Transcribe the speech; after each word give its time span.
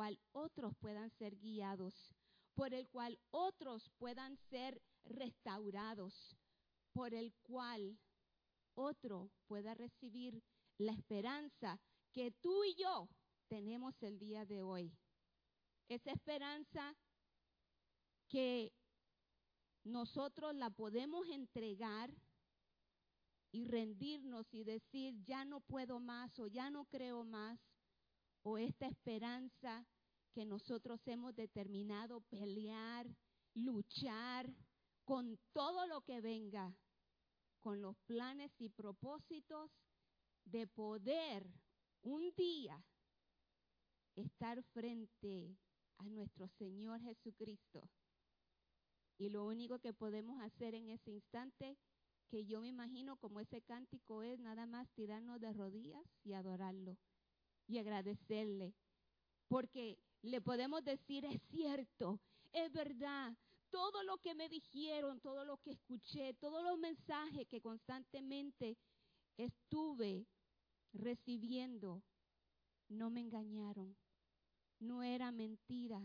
cual 0.00 0.18
otros 0.32 0.74
puedan 0.78 1.10
ser 1.10 1.36
guiados, 1.36 1.94
por 2.54 2.72
el 2.72 2.88
cual 2.88 3.18
otros 3.28 3.90
puedan 3.98 4.34
ser 4.48 4.80
restaurados, 5.04 6.38
por 6.94 7.12
el 7.12 7.34
cual 7.42 7.98
otro 8.74 9.30
pueda 9.46 9.74
recibir 9.74 10.42
la 10.78 10.92
esperanza 10.92 11.78
que 12.12 12.30
tú 12.30 12.64
y 12.64 12.76
yo 12.76 13.10
tenemos 13.48 14.02
el 14.02 14.18
día 14.18 14.46
de 14.46 14.62
hoy. 14.62 14.90
Esa 15.86 16.12
esperanza 16.12 16.96
que 18.26 18.72
nosotros 19.84 20.54
la 20.54 20.70
podemos 20.70 21.28
entregar 21.28 22.10
y 23.52 23.66
rendirnos 23.66 24.46
y 24.54 24.64
decir, 24.64 25.22
ya 25.24 25.44
no 25.44 25.60
puedo 25.60 26.00
más 26.00 26.38
o 26.38 26.46
ya 26.46 26.70
no 26.70 26.86
creo 26.86 27.22
más, 27.22 27.60
o 28.42 28.58
esta 28.58 28.86
esperanza 28.86 29.86
que 30.32 30.44
nosotros 30.44 31.00
hemos 31.06 31.34
determinado 31.34 32.20
pelear, 32.22 33.06
luchar 33.54 34.48
con 35.04 35.38
todo 35.52 35.86
lo 35.86 36.02
que 36.02 36.20
venga, 36.20 36.74
con 37.60 37.82
los 37.82 37.96
planes 38.06 38.52
y 38.58 38.68
propósitos 38.68 39.70
de 40.44 40.66
poder 40.66 41.46
un 42.02 42.32
día 42.36 42.82
estar 44.16 44.62
frente 44.72 45.56
a 45.98 46.04
nuestro 46.08 46.48
Señor 46.48 47.00
Jesucristo. 47.00 47.88
Y 49.18 49.28
lo 49.28 49.46
único 49.46 49.78
que 49.78 49.92
podemos 49.92 50.40
hacer 50.40 50.74
en 50.74 50.88
ese 50.88 51.10
instante, 51.10 51.76
que 52.30 52.46
yo 52.46 52.60
me 52.60 52.68
imagino 52.68 53.16
como 53.16 53.40
ese 53.40 53.60
cántico 53.60 54.22
es 54.22 54.38
nada 54.38 54.64
más 54.64 54.88
tirarnos 54.92 55.40
de 55.40 55.52
rodillas 55.52 56.06
y 56.24 56.32
adorarlo 56.32 56.96
y 57.70 57.78
agradecerle. 57.78 58.74
Porque 59.48 59.98
le 60.22 60.40
podemos 60.40 60.84
decir, 60.84 61.24
es 61.24 61.40
cierto, 61.50 62.20
es 62.52 62.70
verdad, 62.72 63.36
todo 63.70 64.02
lo 64.02 64.18
que 64.18 64.34
me 64.34 64.48
dijeron, 64.48 65.20
todo 65.20 65.44
lo 65.44 65.58
que 65.58 65.72
escuché, 65.72 66.34
todos 66.34 66.62
los 66.62 66.78
mensajes 66.78 67.46
que 67.46 67.60
constantemente 67.60 68.76
estuve 69.36 70.26
recibiendo, 70.92 72.02
no 72.88 73.10
me 73.10 73.20
engañaron, 73.20 73.96
no 74.80 75.02
era 75.02 75.30
mentira, 75.30 76.02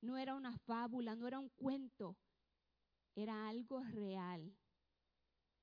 no 0.00 0.18
era 0.18 0.34
una 0.34 0.56
fábula, 0.58 1.16
no 1.16 1.26
era 1.26 1.38
un 1.38 1.48
cuento, 1.50 2.16
era 3.14 3.48
algo 3.48 3.82
real. 3.82 4.54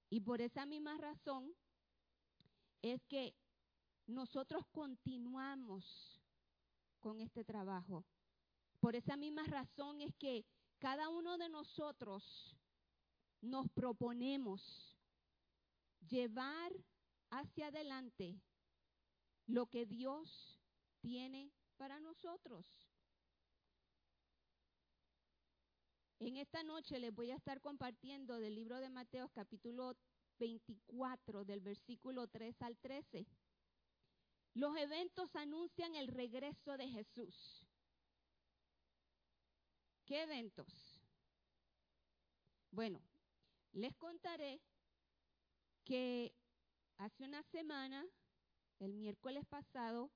Y 0.10 0.22
por 0.22 0.42
esa 0.42 0.66
misma 0.66 0.98
razón 0.98 1.56
es 2.82 3.02
que 3.04 3.36
nosotros 4.08 4.66
continuamos 4.72 6.20
con 7.00 7.20
este 7.20 7.44
trabajo. 7.44 8.06
Por 8.80 8.96
esa 8.96 9.18
misma 9.18 9.44
razón 9.44 10.02
es 10.02 10.14
que 10.16 10.46
cada 10.80 11.10
uno 11.10 11.38
de 11.38 11.50
nosotros 11.50 12.56
nos 13.42 13.70
proponemos 13.70 14.96
llevar 16.08 16.72
hacia 17.30 17.68
adelante 17.68 18.40
lo 19.48 19.68
que 19.68 19.86
Dios 19.86 20.60
tiene 21.02 21.52
para 21.78 22.00
nosotros. 22.00 22.66
En 26.20 26.38
esta 26.38 26.64
noche 26.64 27.00
les 27.00 27.14
voy 27.14 27.32
a 27.32 27.36
estar 27.36 27.62
compartiendo 27.62 28.40
del 28.40 28.56
libro 28.56 28.80
de 28.80 28.90
Mateo 28.90 29.30
capítulo 29.30 29.96
24 30.40 31.46
del 31.46 31.62
versículo 31.62 32.28
3 32.28 32.62
al 32.62 32.78
13. 32.78 33.26
Los 34.56 34.78
eventos 34.78 35.36
anuncian 35.36 35.96
el 35.96 36.08
regreso 36.08 36.78
de 36.78 36.88
Jesús. 36.88 37.68
¿Qué 40.06 40.24
eventos? 40.24 41.02
Bueno, 42.72 43.02
les 43.74 43.94
contaré 43.98 44.62
que 45.84 46.34
hace 46.98 47.26
una 47.26 47.44
semana, 47.44 48.06
el 48.80 48.94
miércoles 48.94 49.46
pasado, 49.46 50.10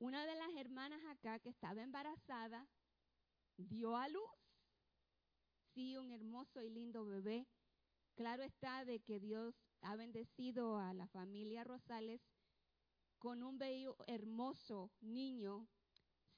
una 0.00 0.26
de 0.26 0.34
las 0.34 0.56
hermanas 0.56 1.00
acá 1.08 1.38
que 1.38 1.50
estaba 1.50 1.80
embarazada 1.80 2.66
dio 3.56 3.96
a 3.96 4.08
luz. 4.08 4.30
Sí, 5.74 5.96
un 5.96 6.10
hermoso 6.10 6.60
y 6.60 6.70
lindo 6.70 7.04
bebé. 7.04 7.46
Claro 8.16 8.42
está 8.42 8.84
de 8.84 8.98
que 8.98 9.20
Dios 9.20 9.54
ha 9.82 9.94
bendecido 9.94 10.78
a 10.78 10.92
la 10.92 11.06
familia 11.06 11.62
Rosales 11.62 12.20
con 13.18 13.42
un 13.42 13.58
bello, 13.58 13.96
hermoso 14.06 14.90
niño, 15.00 15.66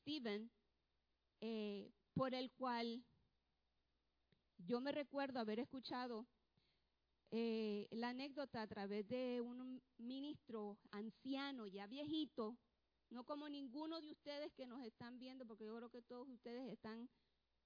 Steven, 0.00 0.50
eh, 1.40 1.90
por 2.14 2.34
el 2.34 2.50
cual 2.52 3.04
yo 4.58 4.80
me 4.80 4.92
recuerdo 4.92 5.40
haber 5.40 5.60
escuchado 5.60 6.26
eh, 7.30 7.86
la 7.90 8.08
anécdota 8.10 8.62
a 8.62 8.66
través 8.66 9.06
de 9.08 9.40
un 9.40 9.82
ministro 9.98 10.78
anciano, 10.90 11.66
ya 11.66 11.86
viejito, 11.86 12.56
no 13.10 13.24
como 13.24 13.48
ninguno 13.48 14.00
de 14.00 14.10
ustedes 14.10 14.52
que 14.54 14.66
nos 14.66 14.82
están 14.82 15.18
viendo, 15.18 15.46
porque 15.46 15.64
yo 15.64 15.76
creo 15.76 15.90
que 15.90 16.02
todos 16.02 16.28
ustedes 16.28 16.70
están 16.72 17.08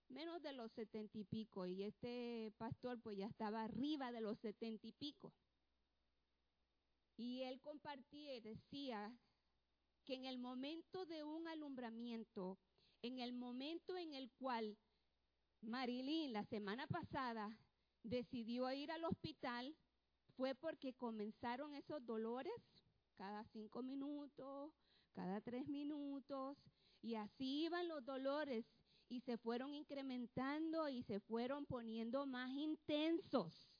menos 0.08 0.42
de 0.42 0.52
los 0.52 0.70
setenta 0.72 1.18
y 1.18 1.24
pico, 1.24 1.66
y 1.66 1.82
este 1.82 2.52
pastor 2.58 3.00
pues 3.00 3.16
ya 3.16 3.26
estaba 3.26 3.64
arriba 3.64 4.12
de 4.12 4.20
los 4.20 4.38
setenta 4.38 4.86
y 4.86 4.92
pico. 4.92 5.32
Y 7.16 7.42
él 7.42 7.60
compartía 7.60 8.34
y 8.34 8.40
decía 8.40 9.16
que 10.04 10.14
en 10.14 10.24
el 10.24 10.38
momento 10.38 11.06
de 11.06 11.22
un 11.22 11.48
alumbramiento, 11.48 12.58
en 13.02 13.20
el 13.20 13.32
momento 13.32 13.96
en 13.96 14.14
el 14.14 14.30
cual 14.32 14.76
Marilyn 15.60 16.32
la 16.32 16.44
semana 16.44 16.86
pasada 16.86 17.56
decidió 18.02 18.70
ir 18.72 18.90
al 18.90 19.04
hospital, 19.04 19.74
fue 20.36 20.54
porque 20.54 20.94
comenzaron 20.94 21.74
esos 21.74 22.04
dolores 22.04 22.52
cada 23.16 23.44
cinco 23.44 23.82
minutos, 23.82 24.72
cada 25.12 25.40
tres 25.40 25.66
minutos, 25.68 26.58
y 27.00 27.14
así 27.14 27.64
iban 27.64 27.88
los 27.88 28.04
dolores 28.04 28.64
y 29.08 29.20
se 29.20 29.36
fueron 29.38 29.74
incrementando 29.74 30.88
y 30.88 31.02
se 31.02 31.20
fueron 31.20 31.66
poniendo 31.66 32.26
más 32.26 32.50
intensos, 32.50 33.70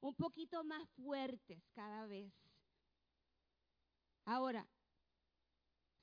un 0.00 0.14
poquito 0.14 0.62
más 0.64 0.88
fuertes 0.90 1.62
cada 1.72 2.06
vez. 2.06 2.47
Ahora, 4.28 4.68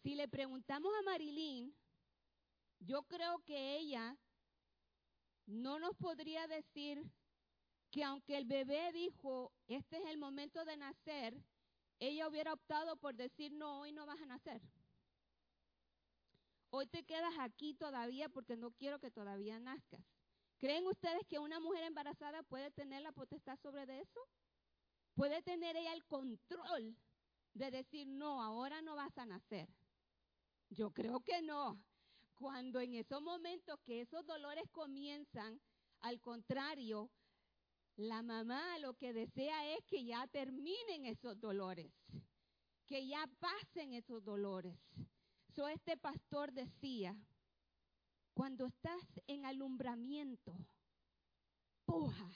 si 0.01 0.15
le 0.15 0.27
preguntamos 0.27 0.91
a 0.97 1.03
Marilyn, 1.03 1.71
yo 2.79 3.03
creo 3.03 3.37
que 3.45 3.77
ella 3.77 4.17
no 5.45 5.77
nos 5.77 5.95
podría 5.95 6.47
decir 6.47 7.05
que 7.91 8.03
aunque 8.03 8.35
el 8.35 8.45
bebé 8.45 8.91
dijo, 8.93 9.53
este 9.67 9.97
es 9.97 10.05
el 10.07 10.17
momento 10.17 10.65
de 10.65 10.75
nacer, 10.75 11.39
ella 11.99 12.27
hubiera 12.27 12.53
optado 12.53 12.97
por 12.97 13.13
decir, 13.13 13.51
no, 13.51 13.81
hoy 13.81 13.91
no 13.91 14.07
vas 14.07 14.19
a 14.19 14.25
nacer. 14.25 14.59
Hoy 16.71 16.87
te 16.87 17.03
quedas 17.03 17.35
aquí 17.37 17.75
todavía 17.75 18.27
porque 18.27 18.57
no 18.57 18.71
quiero 18.71 18.97
que 18.97 19.11
todavía 19.11 19.59
nazcas. 19.59 20.03
¿Creen 20.57 20.87
ustedes 20.87 21.27
que 21.27 21.37
una 21.37 21.59
mujer 21.59 21.83
embarazada 21.83 22.41
puede 22.41 22.71
tener 22.71 23.03
la 23.03 23.11
potestad 23.11 23.59
sobre 23.59 24.01
eso? 24.01 24.19
¿Puede 25.13 25.43
tener 25.43 25.75
ella 25.77 25.93
el 25.93 26.03
control 26.05 26.97
de 27.55 27.71
decir, 27.71 28.05
no, 28.05 28.43
ahora 28.43 28.81
no 28.81 28.95
vas 28.95 29.17
a 29.17 29.25
nacer. 29.25 29.67
Yo 30.69 30.91
creo 30.91 31.21
que 31.21 31.41
no. 31.41 31.81
Cuando 32.35 32.81
en 32.81 32.95
esos 32.95 33.21
momentos 33.21 33.79
que 33.85 34.01
esos 34.01 34.25
dolores 34.25 34.69
comienzan, 34.71 35.59
al 36.01 36.19
contrario, 36.19 37.09
la 37.95 38.21
mamá 38.21 38.77
lo 38.79 38.93
que 38.95 39.13
desea 39.13 39.73
es 39.73 39.85
que 39.85 40.03
ya 40.03 40.27
terminen 40.27 41.05
esos 41.05 41.39
dolores, 41.39 41.93
que 42.85 43.07
ya 43.07 43.25
pasen 43.39 43.93
esos 43.93 44.21
dolores. 44.23 44.77
So 45.55 45.69
este 45.69 45.95
pastor 45.95 46.51
decía, 46.51 47.15
cuando 48.33 48.65
estás 48.65 49.01
en 49.27 49.45
alumbramiento, 49.45 50.53
puja, 51.85 52.29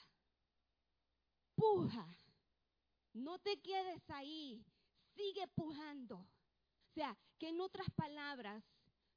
puja, 1.54 2.06
no 3.12 3.38
te 3.38 3.60
quedes 3.60 4.08
ahí 4.08 4.64
sigue 5.20 5.46
pujando. 5.48 6.16
O 6.16 6.92
sea, 6.94 7.16
que 7.38 7.48
en 7.48 7.60
otras 7.60 7.88
palabras, 7.90 8.64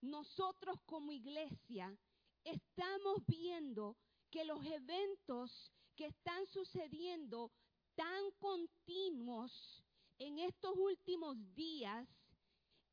nosotros 0.02 0.78
como 0.86 1.12
iglesia 1.12 1.98
estamos 2.44 3.26
viendo 3.26 3.96
que 4.30 4.44
los 4.44 4.64
eventos 4.66 5.72
que 5.96 6.08
están 6.08 6.46
sucediendo 6.48 7.52
tan 7.96 8.32
continuos 8.40 9.84
en 10.18 10.40
estos 10.40 10.76
últimos 10.76 11.38
días 11.54 12.08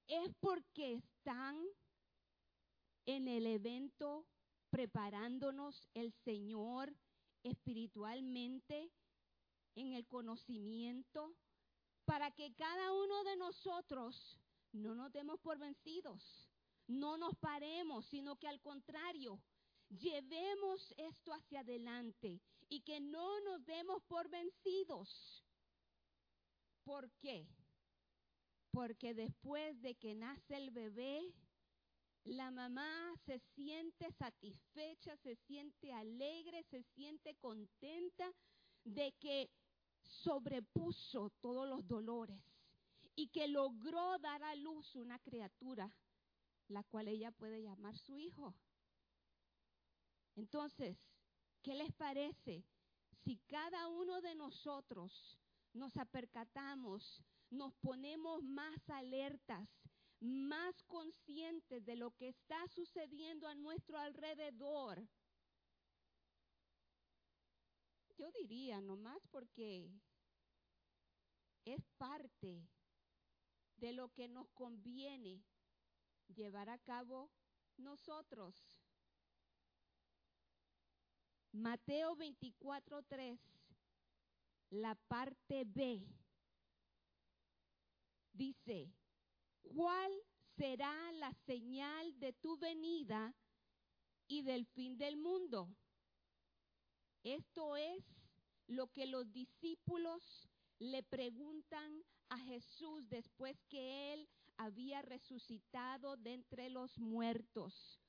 es 0.06 0.30
porque 0.40 0.94
están 0.94 1.56
en 3.06 3.26
el 3.26 3.46
evento 3.46 4.26
preparándonos 4.70 5.88
el 5.94 6.12
Señor 6.12 6.94
espiritualmente 7.42 8.92
en 9.74 9.94
el 9.94 10.06
conocimiento 10.06 11.34
para 12.10 12.32
que 12.32 12.52
cada 12.54 12.92
uno 12.92 13.22
de 13.22 13.36
nosotros 13.36 14.36
no 14.72 14.96
nos 14.96 15.12
demos 15.12 15.38
por 15.38 15.60
vencidos, 15.60 16.50
no 16.88 17.16
nos 17.16 17.36
paremos, 17.36 18.04
sino 18.06 18.34
que 18.34 18.48
al 18.48 18.60
contrario, 18.60 19.40
llevemos 19.88 20.92
esto 20.96 21.32
hacia 21.32 21.60
adelante 21.60 22.40
y 22.68 22.80
que 22.80 22.98
no 22.98 23.38
nos 23.42 23.64
demos 23.64 24.02
por 24.08 24.28
vencidos. 24.28 25.44
¿Por 26.82 27.08
qué? 27.12 27.46
Porque 28.72 29.14
después 29.14 29.80
de 29.80 29.94
que 29.94 30.16
nace 30.16 30.56
el 30.56 30.72
bebé, 30.72 31.32
la 32.24 32.50
mamá 32.50 33.12
se 33.24 33.38
siente 33.54 34.10
satisfecha, 34.10 35.16
se 35.18 35.36
siente 35.36 35.92
alegre, 35.92 36.64
se 36.64 36.82
siente 36.82 37.36
contenta 37.36 38.32
de 38.82 39.12
que 39.20 39.48
sobrepuso 40.10 41.30
todos 41.40 41.68
los 41.68 41.86
dolores 41.86 42.40
y 43.14 43.28
que 43.28 43.48
logró 43.48 44.18
dar 44.18 44.42
a 44.42 44.54
luz 44.56 44.94
una 44.96 45.18
criatura, 45.18 45.90
la 46.68 46.82
cual 46.84 47.08
ella 47.08 47.30
puede 47.30 47.62
llamar 47.62 47.96
su 47.96 48.18
hijo. 48.18 48.54
Entonces, 50.36 50.96
¿qué 51.62 51.74
les 51.74 51.92
parece 51.92 52.64
si 53.24 53.36
cada 53.46 53.88
uno 53.88 54.20
de 54.20 54.34
nosotros 54.34 55.38
nos 55.72 55.96
apercatamos, 55.96 57.22
nos 57.50 57.74
ponemos 57.74 58.42
más 58.42 58.88
alertas, 58.90 59.68
más 60.20 60.82
conscientes 60.84 61.84
de 61.84 61.96
lo 61.96 62.10
que 62.12 62.28
está 62.28 62.66
sucediendo 62.68 63.48
a 63.48 63.54
nuestro 63.54 63.98
alrededor? 63.98 65.06
Diría 68.32 68.80
nomás 68.80 69.20
porque 69.30 69.90
es 71.64 71.84
parte 71.98 72.66
de 73.76 73.92
lo 73.92 74.08
que 74.10 74.28
nos 74.28 74.48
conviene 74.50 75.42
llevar 76.28 76.68
a 76.68 76.78
cabo 76.78 77.30
nosotros. 77.76 78.78
Mateo 81.52 82.16
24:3, 82.16 83.38
la 84.70 84.94
parte 84.94 85.64
B, 85.64 86.06
dice, 88.32 88.92
¿cuál 89.62 90.12
será 90.56 91.12
la 91.12 91.32
señal 91.34 92.18
de 92.20 92.32
tu 92.34 92.56
venida 92.56 93.34
y 94.28 94.42
del 94.42 94.64
fin 94.66 94.96
del 94.96 95.16
mundo? 95.16 95.74
Esto 97.22 97.76
es 97.76 98.19
lo 98.70 98.87
que 98.87 99.06
los 99.06 99.31
discípulos 99.32 100.49
le 100.78 101.02
preguntan 101.02 102.05
a 102.28 102.38
Jesús 102.38 103.08
después 103.08 103.61
que 103.69 104.12
él 104.12 104.28
había 104.56 105.02
resucitado 105.02 106.17
de 106.17 106.34
entre 106.34 106.70
los 106.70 106.96
muertos. 106.99 108.00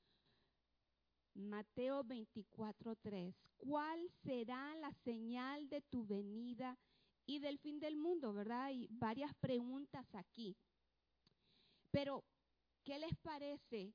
Mateo 1.34 2.04
24:3. 2.04 3.34
¿Cuál 3.56 4.08
será 4.22 4.74
la 4.76 4.92
señal 4.92 5.68
de 5.68 5.80
tu 5.80 6.06
venida 6.06 6.78
y 7.26 7.40
del 7.40 7.58
fin 7.58 7.80
del 7.80 7.96
mundo? 7.96 8.32
¿Verdad? 8.32 8.64
Hay 8.64 8.86
varias 8.90 9.34
preguntas 9.34 10.14
aquí. 10.14 10.56
Pero, 11.90 12.22
¿qué 12.84 12.98
les 12.98 13.16
parece 13.16 13.92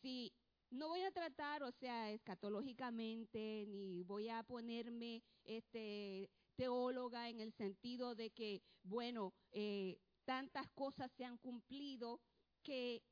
si 0.00 0.32
no 0.70 0.88
voy 0.88 1.02
a 1.02 1.12
tratar, 1.12 1.62
o 1.62 1.72
sea, 1.72 2.10
escatológicamente, 2.10 3.64
ni 3.68 4.02
voy 4.02 4.28
a 4.28 4.42
ponerme 4.42 5.22
este 5.44 6.30
teóloga 6.56 7.28
en 7.28 7.40
el 7.40 7.52
sentido 7.52 8.14
de 8.14 8.30
que, 8.30 8.62
bueno, 8.82 9.34
eh, 9.52 9.98
tantas 10.24 10.68
cosas 10.70 11.12
se 11.12 11.24
han 11.24 11.38
cumplido 11.38 12.20
que 12.62 13.02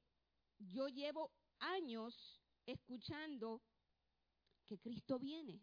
yo 0.58 0.88
llevo 0.88 1.30
años 1.60 2.40
escuchando 2.66 3.62
que 4.66 4.78
Cristo 4.78 5.18
viene. 5.18 5.60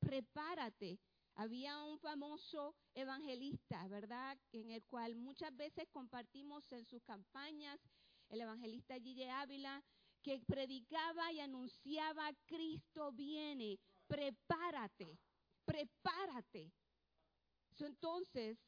Prepárate. 0.00 0.98
Había 1.36 1.82
un 1.82 1.98
famoso 1.98 2.76
evangelista, 2.94 3.88
¿verdad? 3.88 4.38
En 4.52 4.70
el 4.70 4.84
cual 4.84 5.16
muchas 5.16 5.54
veces 5.56 5.88
compartimos 5.90 6.70
en 6.72 6.84
sus 6.86 7.02
campañas, 7.02 7.80
el 8.28 8.40
evangelista 8.40 9.00
Gille 9.00 9.30
Ávila, 9.30 9.84
que 10.24 10.40
predicaba 10.40 11.30
y 11.32 11.40
anunciaba, 11.40 12.32
Cristo 12.46 13.12
viene, 13.12 13.78
prepárate, 14.06 15.18
prepárate. 15.66 16.72
Entonces, 17.78 18.58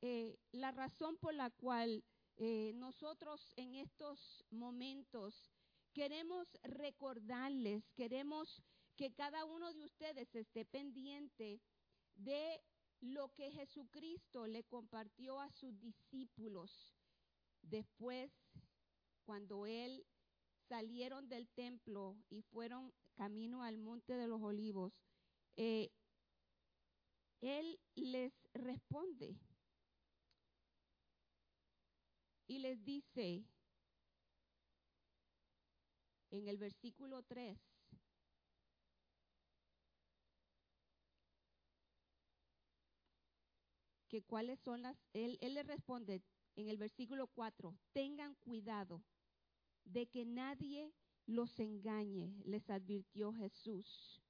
eh, 0.00 0.36
la 0.50 0.72
razón 0.72 1.16
por 1.18 1.34
la 1.34 1.50
cual 1.50 2.04
eh, 2.36 2.72
nosotros 2.74 3.52
en 3.56 3.76
estos 3.76 4.44
momentos 4.50 5.52
queremos 5.92 6.48
recordarles, 6.64 7.88
queremos 7.94 8.60
que 8.96 9.12
cada 9.12 9.44
uno 9.44 9.72
de 9.72 9.84
ustedes 9.84 10.34
esté 10.34 10.64
pendiente 10.64 11.60
de 12.16 12.60
lo 13.00 13.28
que 13.34 13.52
Jesucristo 13.52 14.48
le 14.48 14.64
compartió 14.64 15.40
a 15.40 15.48
sus 15.52 15.78
discípulos 15.78 16.92
después, 17.62 18.32
cuando 19.24 19.66
Él 19.66 20.04
salieron 20.72 21.28
del 21.28 21.50
templo 21.50 22.16
y 22.30 22.40
fueron 22.40 22.94
camino 23.12 23.62
al 23.62 23.76
monte 23.76 24.14
de 24.14 24.26
los 24.26 24.40
olivos. 24.40 24.90
Eh, 25.56 25.90
él 27.42 27.78
les 27.94 28.32
responde 28.54 29.36
y 32.46 32.58
les 32.60 32.82
dice 32.82 33.44
en 36.30 36.48
el 36.48 36.56
versículo 36.56 37.22
3, 37.22 37.58
que 44.08 44.22
cuáles 44.22 44.58
son 44.60 44.80
las, 44.80 44.96
él, 45.12 45.36
él 45.42 45.52
le 45.52 45.64
responde 45.64 46.22
en 46.56 46.70
el 46.70 46.78
versículo 46.78 47.26
4, 47.26 47.76
tengan 47.92 48.34
cuidado 48.36 49.02
de 49.84 50.06
que 50.06 50.24
nadie 50.24 50.92
los 51.26 51.58
engañe, 51.58 52.34
les 52.44 52.68
advirtió 52.70 53.32
Jesús. 53.32 54.22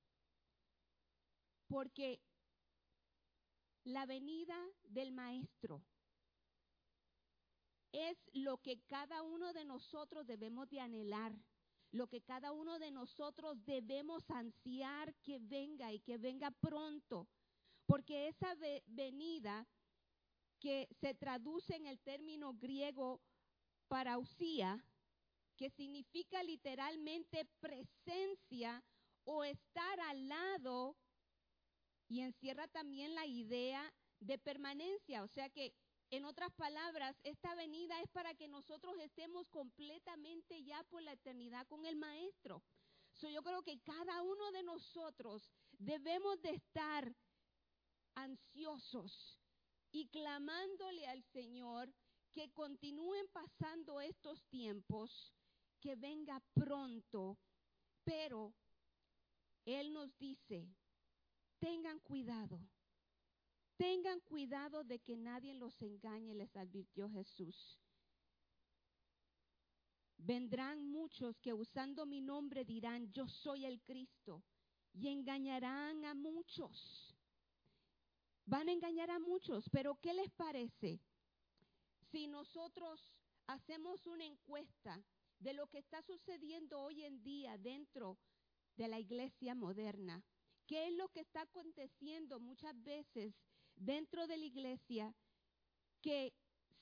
Porque 1.66 2.20
la 3.84 4.06
venida 4.06 4.56
del 4.84 5.12
Maestro 5.12 5.82
es 7.92 8.16
lo 8.32 8.58
que 8.58 8.80
cada 8.82 9.22
uno 9.22 9.52
de 9.52 9.64
nosotros 9.64 10.26
debemos 10.26 10.68
de 10.70 10.80
anhelar, 10.80 11.38
lo 11.90 12.06
que 12.06 12.22
cada 12.22 12.52
uno 12.52 12.78
de 12.78 12.90
nosotros 12.90 13.62
debemos 13.64 14.30
ansiar 14.30 15.14
que 15.16 15.38
venga 15.38 15.92
y 15.92 16.00
que 16.00 16.16
venga 16.16 16.50
pronto, 16.50 17.28
porque 17.86 18.28
esa 18.28 18.54
venida 18.86 19.66
que 20.58 20.88
se 21.00 21.14
traduce 21.14 21.76
en 21.76 21.86
el 21.86 21.98
término 22.00 22.54
griego 22.54 23.20
parausía, 23.88 24.82
que 25.62 25.70
significa 25.70 26.42
literalmente 26.42 27.44
presencia 27.60 28.82
o 29.22 29.44
estar 29.44 30.00
al 30.00 30.28
lado 30.28 30.96
y 32.08 32.22
encierra 32.22 32.66
también 32.66 33.14
la 33.14 33.26
idea 33.26 33.94
de 34.18 34.38
permanencia. 34.38 35.22
O 35.22 35.28
sea 35.28 35.48
que, 35.50 35.72
en 36.10 36.24
otras 36.24 36.52
palabras, 36.54 37.16
esta 37.22 37.54
venida 37.54 38.00
es 38.00 38.10
para 38.10 38.34
que 38.34 38.48
nosotros 38.48 38.96
estemos 38.98 39.48
completamente 39.50 40.64
ya 40.64 40.82
por 40.90 41.00
la 41.00 41.12
eternidad 41.12 41.64
con 41.68 41.86
el 41.86 41.94
Maestro. 41.94 42.64
So, 43.12 43.28
yo 43.28 43.40
creo 43.44 43.62
que 43.62 43.78
cada 43.82 44.20
uno 44.20 44.50
de 44.50 44.64
nosotros 44.64 45.48
debemos 45.78 46.42
de 46.42 46.56
estar 46.56 47.14
ansiosos 48.16 49.38
y 49.92 50.08
clamándole 50.08 51.06
al 51.06 51.22
Señor 51.22 51.94
que 52.32 52.50
continúen 52.50 53.28
pasando 53.28 54.00
estos 54.00 54.42
tiempos, 54.46 55.32
que 55.82 55.96
venga 55.96 56.40
pronto, 56.54 57.36
pero 58.04 58.54
Él 59.64 59.92
nos 59.92 60.16
dice, 60.16 60.68
tengan 61.58 61.98
cuidado. 61.98 62.60
Tengan 63.76 64.20
cuidado 64.20 64.84
de 64.84 65.00
que 65.00 65.16
nadie 65.16 65.54
los 65.54 65.82
engañe, 65.82 66.34
les 66.34 66.54
advirtió 66.56 67.10
Jesús. 67.10 67.80
Vendrán 70.18 70.86
muchos 70.86 71.36
que 71.40 71.52
usando 71.52 72.06
mi 72.06 72.20
nombre 72.20 72.64
dirán, 72.64 73.12
yo 73.12 73.26
soy 73.26 73.64
el 73.64 73.82
Cristo, 73.82 74.44
y 74.94 75.08
engañarán 75.08 76.04
a 76.04 76.14
muchos. 76.14 77.16
Van 78.44 78.68
a 78.68 78.72
engañar 78.72 79.10
a 79.10 79.18
muchos, 79.18 79.68
pero 79.70 79.96
¿qué 79.96 80.14
les 80.14 80.30
parece 80.32 81.00
si 82.12 82.28
nosotros 82.28 83.00
hacemos 83.46 84.06
una 84.06 84.24
encuesta 84.24 85.02
de 85.42 85.54
lo 85.54 85.66
que 85.66 85.78
está 85.78 86.02
sucediendo 86.02 86.80
hoy 86.80 87.02
en 87.02 87.22
día 87.22 87.58
dentro 87.58 88.16
de 88.76 88.88
la 88.88 89.00
iglesia 89.00 89.54
moderna? 89.54 90.22
¿Qué 90.66 90.86
es 90.86 90.94
lo 90.94 91.08
que 91.08 91.20
está 91.20 91.42
aconteciendo 91.42 92.38
muchas 92.38 92.80
veces 92.82 93.34
dentro 93.74 94.26
de 94.26 94.36
la 94.36 94.44
iglesia 94.44 95.14
que 96.00 96.32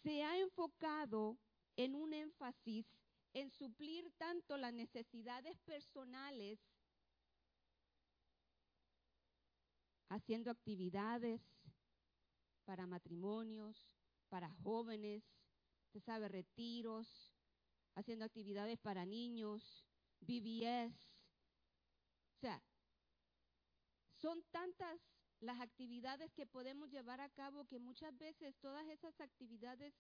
se 0.03 0.23
ha 0.23 0.39
enfocado 0.39 1.39
en 1.77 1.95
un 1.95 2.13
énfasis 2.13 2.87
en 3.33 3.51
suplir 3.51 4.11
tanto 4.19 4.57
las 4.57 4.75
necesidades 4.75 5.57
personales, 5.61 6.59
haciendo 10.09 10.51
actividades 10.51 11.41
para 12.65 12.87
matrimonios, 12.87 13.89
para 14.29 14.51
jóvenes, 14.63 15.23
usted 15.87 16.01
sabe, 16.01 16.29
retiros, 16.29 17.30
haciendo 17.95 18.25
actividades 18.25 18.79
para 18.79 19.07
niños, 19.07 19.85
BBS. 20.21 21.17
O 22.37 22.41
sea, 22.41 22.63
son 24.15 24.43
tantas 24.51 25.01
las 25.41 25.61
actividades 25.61 26.33
que 26.33 26.47
podemos 26.47 26.91
llevar 26.91 27.21
a 27.21 27.31
cabo 27.31 27.65
que 27.65 27.79
muchas 27.79 28.17
veces 28.19 28.55
todas 28.61 28.87
esas 28.89 29.19
actividades 29.21 29.95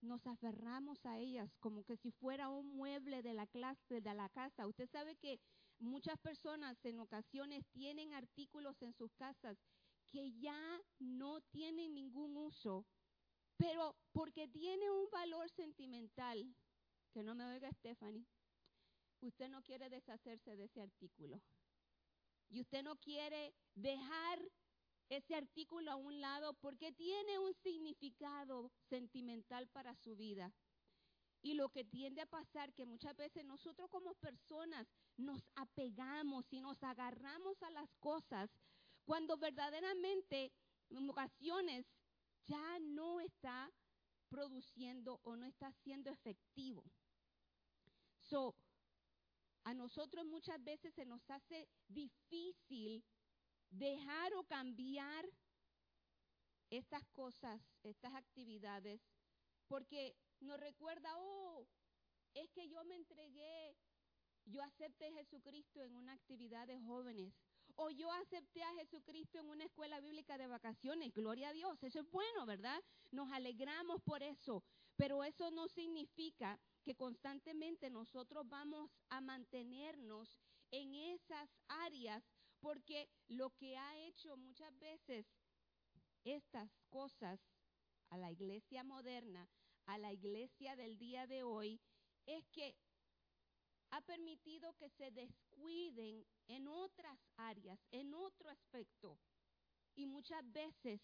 nos 0.00 0.26
aferramos 0.26 1.04
a 1.06 1.18
ellas 1.18 1.56
como 1.58 1.82
que 1.84 1.96
si 1.96 2.12
fuera 2.12 2.48
un 2.48 2.76
mueble 2.76 3.22
de 3.22 3.34
la 3.34 3.46
clase 3.46 4.00
de 4.00 4.14
la 4.14 4.28
casa. 4.28 4.66
Usted 4.66 4.88
sabe 4.88 5.16
que 5.16 5.40
muchas 5.78 6.18
personas 6.18 6.84
en 6.84 7.00
ocasiones 7.00 7.66
tienen 7.72 8.12
artículos 8.12 8.80
en 8.82 8.92
sus 8.92 9.12
casas 9.14 9.58
que 10.10 10.32
ya 10.38 10.80
no 11.00 11.40
tienen 11.40 11.94
ningún 11.94 12.36
uso, 12.36 12.86
pero 13.56 13.96
porque 14.12 14.48
tiene 14.48 14.90
un 14.90 15.08
valor 15.10 15.48
sentimental, 15.50 16.54
que 17.12 17.22
no 17.22 17.34
me 17.34 17.44
oiga 17.46 17.70
Stephanie, 17.72 18.26
usted 19.20 19.48
no 19.48 19.62
quiere 19.62 19.88
deshacerse 19.88 20.56
de 20.56 20.64
ese 20.64 20.80
artículo. 20.80 21.40
Y 22.50 22.60
usted 22.60 22.82
no 22.82 22.96
quiere 22.96 23.54
dejar 23.74 24.40
ese 25.08 25.34
artículo 25.34 25.92
a 25.92 25.96
un 25.96 26.20
lado 26.20 26.54
porque 26.54 26.92
tiene 26.92 27.38
un 27.38 27.54
significado 27.54 28.70
sentimental 28.88 29.68
para 29.68 29.94
su 29.94 30.16
vida. 30.16 30.52
Y 31.42 31.54
lo 31.54 31.68
que 31.68 31.84
tiende 31.84 32.22
a 32.22 32.26
pasar 32.26 32.72
que 32.72 32.86
muchas 32.86 33.14
veces 33.16 33.44
nosotros 33.44 33.90
como 33.90 34.14
personas 34.14 34.86
nos 35.16 35.42
apegamos 35.56 36.50
y 36.52 36.60
nos 36.60 36.82
agarramos 36.82 37.62
a 37.62 37.70
las 37.70 37.94
cosas 37.96 38.50
cuando 39.04 39.36
verdaderamente 39.36 40.52
en 40.88 41.08
ocasiones 41.10 41.86
ya 42.46 42.78
no 42.80 43.20
está 43.20 43.72
produciendo 44.28 45.20
o 45.22 45.36
no 45.36 45.46
está 45.46 45.72
siendo 45.72 46.10
efectivo. 46.10 46.84
So, 48.20 48.56
a 49.64 49.74
nosotros 49.74 50.24
muchas 50.26 50.62
veces 50.62 50.94
se 50.94 51.06
nos 51.06 51.28
hace 51.30 51.68
difícil 51.88 53.04
dejar 53.70 54.34
o 54.34 54.44
cambiar 54.44 55.26
estas 56.70 57.06
cosas, 57.12 57.60
estas 57.82 58.14
actividades, 58.14 59.00
porque 59.68 60.16
nos 60.40 60.58
recuerda, 60.58 61.10
oh, 61.16 61.66
es 62.34 62.50
que 62.50 62.68
yo 62.68 62.84
me 62.84 62.96
entregué, 62.96 63.76
yo 64.44 64.62
acepté 64.62 65.06
a 65.06 65.12
Jesucristo 65.12 65.82
en 65.82 65.94
una 65.94 66.12
actividad 66.12 66.66
de 66.66 66.80
jóvenes, 66.80 67.32
o 67.76 67.90
yo 67.90 68.10
acepté 68.12 68.62
a 68.62 68.74
Jesucristo 68.74 69.38
en 69.38 69.48
una 69.48 69.64
escuela 69.64 70.00
bíblica 70.00 70.38
de 70.38 70.46
vacaciones, 70.46 71.12
gloria 71.12 71.48
a 71.48 71.52
Dios, 71.52 71.82
eso 71.82 72.00
es 72.00 72.10
bueno, 72.10 72.46
¿verdad? 72.46 72.82
Nos 73.10 73.30
alegramos 73.32 74.00
por 74.02 74.22
eso, 74.22 74.62
pero 74.96 75.24
eso 75.24 75.50
no 75.50 75.68
significa 75.68 76.58
que 76.82 76.94
constantemente 76.94 77.90
nosotros 77.90 78.48
vamos 78.48 78.90
a 79.08 79.20
mantenernos 79.20 80.38
en 80.70 80.94
esas 80.94 81.48
áreas 81.68 82.22
porque 82.60 83.08
lo 83.28 83.50
que 83.50 83.76
ha 83.76 83.96
hecho 83.96 84.36
muchas 84.36 84.76
veces 84.78 85.26
estas 86.24 86.70
cosas 86.88 87.40
a 88.10 88.16
la 88.16 88.30
iglesia 88.30 88.84
moderna, 88.84 89.48
a 89.86 89.98
la 89.98 90.12
iglesia 90.12 90.76
del 90.76 90.96
día 90.96 91.26
de 91.26 91.42
hoy, 91.42 91.80
es 92.26 92.46
que 92.48 92.76
ha 93.94 94.00
permitido 94.00 94.74
que 94.74 94.88
se 94.90 95.12
descuiden 95.12 96.26
en 96.48 96.66
otras 96.66 97.16
áreas, 97.36 97.78
en 97.92 98.12
otro 98.12 98.50
aspecto. 98.50 99.16
Y 99.94 100.04
muchas 100.06 100.42
veces 100.52 101.00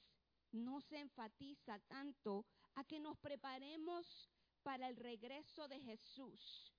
no 0.50 0.80
se 0.80 0.98
enfatiza 0.98 1.78
tanto 1.86 2.44
a 2.74 2.82
que 2.82 2.98
nos 2.98 3.16
preparemos 3.18 4.28
para 4.64 4.88
el 4.88 4.96
regreso 4.96 5.68
de 5.68 5.78
Jesús, 5.78 6.74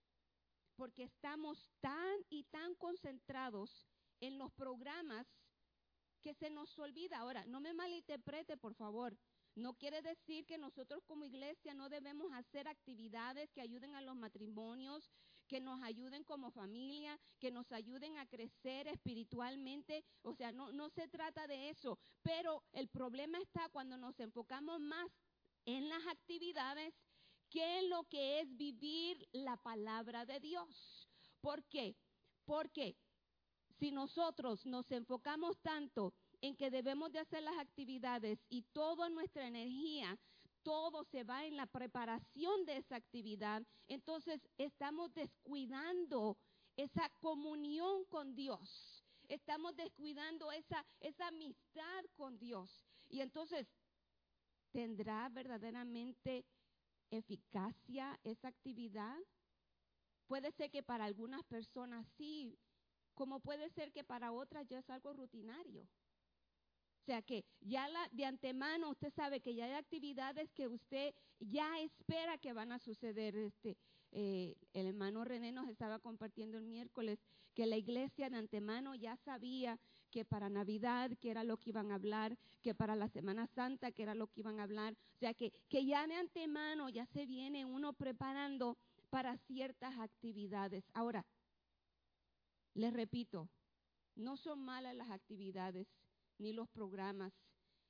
porque 0.75 1.03
estamos 1.03 1.71
tan 1.79 2.17
y 2.29 2.43
tan 2.43 2.75
concentrados 2.75 3.87
en 4.19 4.37
los 4.37 4.51
programas 4.51 5.25
que 6.21 6.33
se 6.33 6.49
nos 6.49 6.77
olvida. 6.77 7.19
Ahora, 7.19 7.45
no 7.45 7.61
me 7.61 7.73
malinterprete, 7.73 8.57
por 8.57 8.75
favor. 8.75 9.17
No 9.55 9.73
quiere 9.73 10.01
decir 10.01 10.45
que 10.45 10.57
nosotros 10.57 11.03
como 11.05 11.23
iglesia 11.23 11.73
no 11.73 11.89
debemos 11.89 12.31
hacer 12.33 12.67
actividades 12.67 13.49
que 13.51 13.61
ayuden 13.61 13.95
a 13.95 14.01
los 14.01 14.15
matrimonios, 14.15 15.09
que 15.51 15.59
nos 15.59 15.83
ayuden 15.83 16.23
como 16.23 16.49
familia, 16.49 17.19
que 17.37 17.51
nos 17.51 17.69
ayuden 17.73 18.17
a 18.17 18.25
crecer 18.25 18.87
espiritualmente. 18.87 20.05
O 20.21 20.33
sea, 20.33 20.53
no, 20.53 20.71
no 20.71 20.87
se 20.89 21.09
trata 21.09 21.45
de 21.45 21.69
eso. 21.69 21.99
Pero 22.21 22.63
el 22.71 22.87
problema 22.87 23.37
está 23.37 23.67
cuando 23.67 23.97
nos 23.97 24.17
enfocamos 24.21 24.79
más 24.79 25.09
en 25.65 25.89
las 25.89 26.07
actividades 26.07 26.93
que 27.49 27.79
en 27.79 27.89
lo 27.89 28.05
que 28.05 28.39
es 28.39 28.55
vivir 28.55 29.27
la 29.33 29.57
palabra 29.57 30.25
de 30.25 30.39
Dios. 30.39 31.09
¿Por 31.41 31.65
qué? 31.65 31.97
Porque 32.45 32.95
si 33.77 33.91
nosotros 33.91 34.65
nos 34.65 34.89
enfocamos 34.89 35.59
tanto 35.59 36.13
en 36.39 36.55
que 36.55 36.71
debemos 36.71 37.11
de 37.11 37.19
hacer 37.19 37.43
las 37.43 37.57
actividades 37.57 38.39
y 38.47 38.61
toda 38.71 39.09
nuestra 39.09 39.45
energía, 39.45 40.17
todo 40.63 41.03
se 41.03 41.23
va 41.23 41.45
en 41.45 41.57
la 41.57 41.65
preparación 41.65 42.65
de 42.65 42.77
esa 42.77 42.95
actividad, 42.95 43.63
entonces 43.87 44.41
estamos 44.57 45.13
descuidando 45.13 46.37
esa 46.77 47.09
comunión 47.19 48.05
con 48.05 48.35
Dios. 48.35 49.03
Estamos 49.27 49.75
descuidando 49.75 50.51
esa, 50.51 50.85
esa 50.99 51.27
amistad 51.27 52.05
con 52.15 52.37
Dios. 52.37 52.85
Y 53.07 53.21
entonces, 53.21 53.67
¿tendrá 54.71 55.29
verdaderamente 55.29 56.45
eficacia 57.09 58.19
esa 58.23 58.49
actividad? 58.49 59.17
Puede 60.27 60.51
ser 60.51 60.71
que 60.71 60.83
para 60.83 61.05
algunas 61.05 61.43
personas 61.43 62.05
sí, 62.17 62.57
como 63.13 63.39
puede 63.39 63.69
ser 63.69 63.91
que 63.91 64.03
para 64.03 64.31
otras 64.31 64.67
ya 64.67 64.79
es 64.79 64.89
algo 64.89 65.13
rutinario. 65.13 65.87
O 67.01 67.03
sea 67.03 67.23
que 67.23 67.43
ya 67.61 67.87
la, 67.87 68.07
de 68.11 68.25
antemano 68.25 68.91
usted 68.91 69.11
sabe 69.15 69.39
que 69.39 69.55
ya 69.55 69.65
hay 69.65 69.73
actividades 69.73 70.51
que 70.51 70.67
usted 70.67 71.15
ya 71.39 71.79
espera 71.79 72.37
que 72.37 72.53
van 72.53 72.71
a 72.71 72.77
suceder. 72.77 73.35
Este, 73.35 73.75
eh, 74.11 74.55
el 74.73 74.85
hermano 74.85 75.23
René 75.23 75.51
nos 75.51 75.67
estaba 75.67 75.97
compartiendo 75.97 76.59
el 76.59 76.65
miércoles 76.65 77.17
que 77.55 77.65
la 77.65 77.77
iglesia 77.77 78.29
de 78.29 78.37
antemano 78.37 78.93
ya 78.93 79.17
sabía 79.17 79.79
que 80.11 80.25
para 80.25 80.49
Navidad, 80.49 81.09
que 81.19 81.31
era 81.31 81.43
lo 81.43 81.57
que 81.57 81.71
iban 81.71 81.91
a 81.91 81.95
hablar, 81.95 82.37
que 82.61 82.75
para 82.75 82.95
la 82.95 83.07
Semana 83.07 83.47
Santa, 83.47 83.91
que 83.91 84.03
era 84.03 84.13
lo 84.13 84.27
que 84.27 84.41
iban 84.41 84.59
a 84.59 84.63
hablar. 84.63 84.93
O 85.15 85.17
sea 85.17 85.33
que, 85.33 85.51
que 85.69 85.85
ya 85.85 86.05
de 86.05 86.15
antemano 86.15 86.89
ya 86.89 87.07
se 87.07 87.25
viene 87.25 87.65
uno 87.65 87.93
preparando 87.93 88.77
para 89.09 89.37
ciertas 89.37 89.97
actividades. 89.97 90.83
Ahora, 90.93 91.25
les 92.75 92.93
repito, 92.93 93.49
no 94.15 94.37
son 94.37 94.59
malas 94.59 94.95
las 94.95 95.09
actividades 95.09 95.87
ni 96.41 96.53
los 96.53 96.67
programas, 96.69 97.33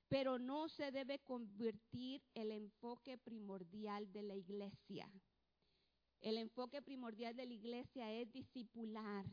pero 0.07 0.37
no 0.37 0.67
se 0.67 0.91
debe 0.91 1.19
convertir 1.19 2.21
el 2.33 2.51
enfoque 2.51 3.17
primordial 3.17 4.11
de 4.11 4.23
la 4.23 4.35
iglesia. 4.35 5.09
El 6.19 6.37
enfoque 6.37 6.81
primordial 6.81 7.35
de 7.35 7.45
la 7.45 7.53
iglesia 7.53 8.11
es 8.11 8.31
discipular, 8.31 9.25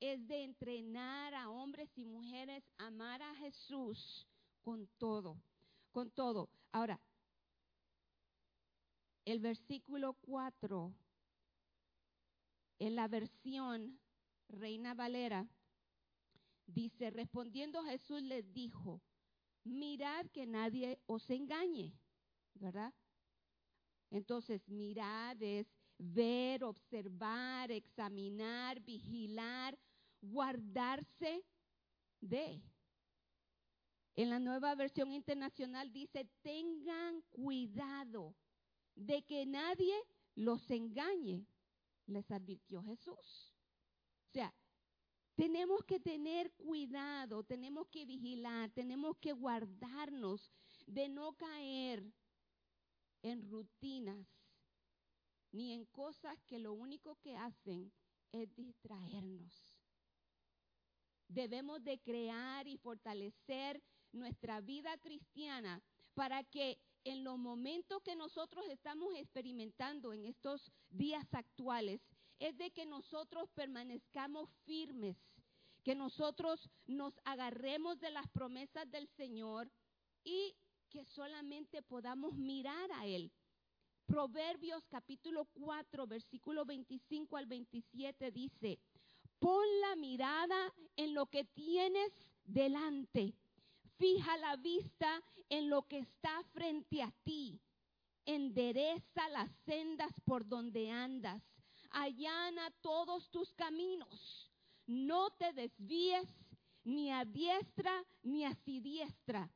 es 0.00 0.26
de 0.26 0.42
entrenar 0.42 1.34
a 1.34 1.50
hombres 1.50 1.90
y 1.96 2.04
mujeres 2.04 2.64
a 2.78 2.86
amar 2.86 3.22
a 3.22 3.34
Jesús 3.36 4.26
con 4.62 4.88
todo, 4.98 5.36
con 5.92 6.10
todo. 6.10 6.48
Ahora, 6.72 6.98
el 9.24 9.38
versículo 9.38 10.14
4, 10.22 10.92
en 12.80 12.96
la 12.96 13.06
versión 13.06 14.00
Reina 14.48 14.94
Valera, 14.94 15.46
dice, 16.74 17.10
respondiendo 17.10 17.82
Jesús 17.84 18.22
les 18.22 18.52
dijo, 18.52 19.02
mirad 19.64 20.26
que 20.26 20.46
nadie 20.46 21.00
os 21.06 21.28
engañe, 21.30 21.94
¿verdad? 22.54 22.92
Entonces, 24.10 24.68
mirad 24.68 25.40
es 25.42 25.66
ver, 25.98 26.64
observar, 26.64 27.70
examinar, 27.70 28.80
vigilar, 28.80 29.78
guardarse 30.20 31.44
de. 32.20 32.62
En 34.14 34.28
la 34.28 34.38
nueva 34.38 34.74
versión 34.74 35.12
internacional 35.12 35.92
dice, 35.92 36.28
tengan 36.42 37.22
cuidado 37.30 38.34
de 38.94 39.22
que 39.22 39.46
nadie 39.46 39.94
los 40.34 40.70
engañe, 40.70 41.46
les 42.06 42.30
advirtió 42.30 42.82
Jesús. 42.82 43.54
O 44.28 44.32
sea, 44.32 44.54
tenemos 45.34 45.84
que 45.84 45.98
tener 45.98 46.52
cuidado, 46.52 47.42
tenemos 47.42 47.88
que 47.88 48.04
vigilar, 48.04 48.70
tenemos 48.70 49.16
que 49.18 49.32
guardarnos 49.32 50.50
de 50.86 51.08
no 51.08 51.32
caer 51.34 52.04
en 53.22 53.42
rutinas 53.50 54.26
ni 55.52 55.72
en 55.72 55.84
cosas 55.86 56.38
que 56.46 56.58
lo 56.58 56.72
único 56.72 57.16
que 57.16 57.36
hacen 57.36 57.92
es 58.32 58.54
distraernos. 58.54 59.74
Debemos 61.28 61.82
de 61.82 61.98
crear 62.00 62.66
y 62.66 62.76
fortalecer 62.76 63.82
nuestra 64.12 64.60
vida 64.60 64.96
cristiana 64.98 65.82
para 66.14 66.44
que 66.44 66.78
en 67.04 67.24
los 67.24 67.38
momentos 67.38 68.02
que 68.02 68.14
nosotros 68.16 68.64
estamos 68.68 69.14
experimentando 69.16 70.12
en 70.12 70.24
estos 70.24 70.70
días 70.88 71.26
actuales, 71.32 72.00
es 72.42 72.58
de 72.58 72.72
que 72.72 72.84
nosotros 72.84 73.48
permanezcamos 73.54 74.50
firmes, 74.64 75.16
que 75.84 75.94
nosotros 75.94 76.68
nos 76.86 77.14
agarremos 77.24 78.00
de 78.00 78.10
las 78.10 78.28
promesas 78.30 78.90
del 78.90 79.06
Señor 79.16 79.70
y 80.24 80.56
que 80.90 81.04
solamente 81.04 81.82
podamos 81.82 82.34
mirar 82.34 82.90
a 82.94 83.06
Él. 83.06 83.30
Proverbios 84.06 84.84
capítulo 84.88 85.44
4, 85.52 86.08
versículo 86.08 86.64
25 86.64 87.36
al 87.36 87.46
27 87.46 88.32
dice, 88.32 88.80
pon 89.38 89.64
la 89.80 89.94
mirada 89.94 90.74
en 90.96 91.14
lo 91.14 91.26
que 91.26 91.44
tienes 91.44 92.12
delante, 92.42 93.36
fija 93.98 94.36
la 94.38 94.56
vista 94.56 95.22
en 95.48 95.70
lo 95.70 95.82
que 95.82 95.98
está 95.98 96.42
frente 96.52 97.04
a 97.04 97.12
ti, 97.22 97.60
endereza 98.24 99.28
las 99.28 99.48
sendas 99.64 100.12
por 100.24 100.44
donde 100.44 100.90
andas, 100.90 101.40
allana 101.92 102.70
todos 102.80 103.30
tus 103.30 103.52
caminos, 103.54 104.50
no 104.86 105.30
te 105.30 105.52
desvíes 105.52 106.28
ni 106.84 107.10
a 107.12 107.24
diestra 107.24 108.04
ni 108.22 108.44
a 108.44 108.54
siniestra 108.54 109.50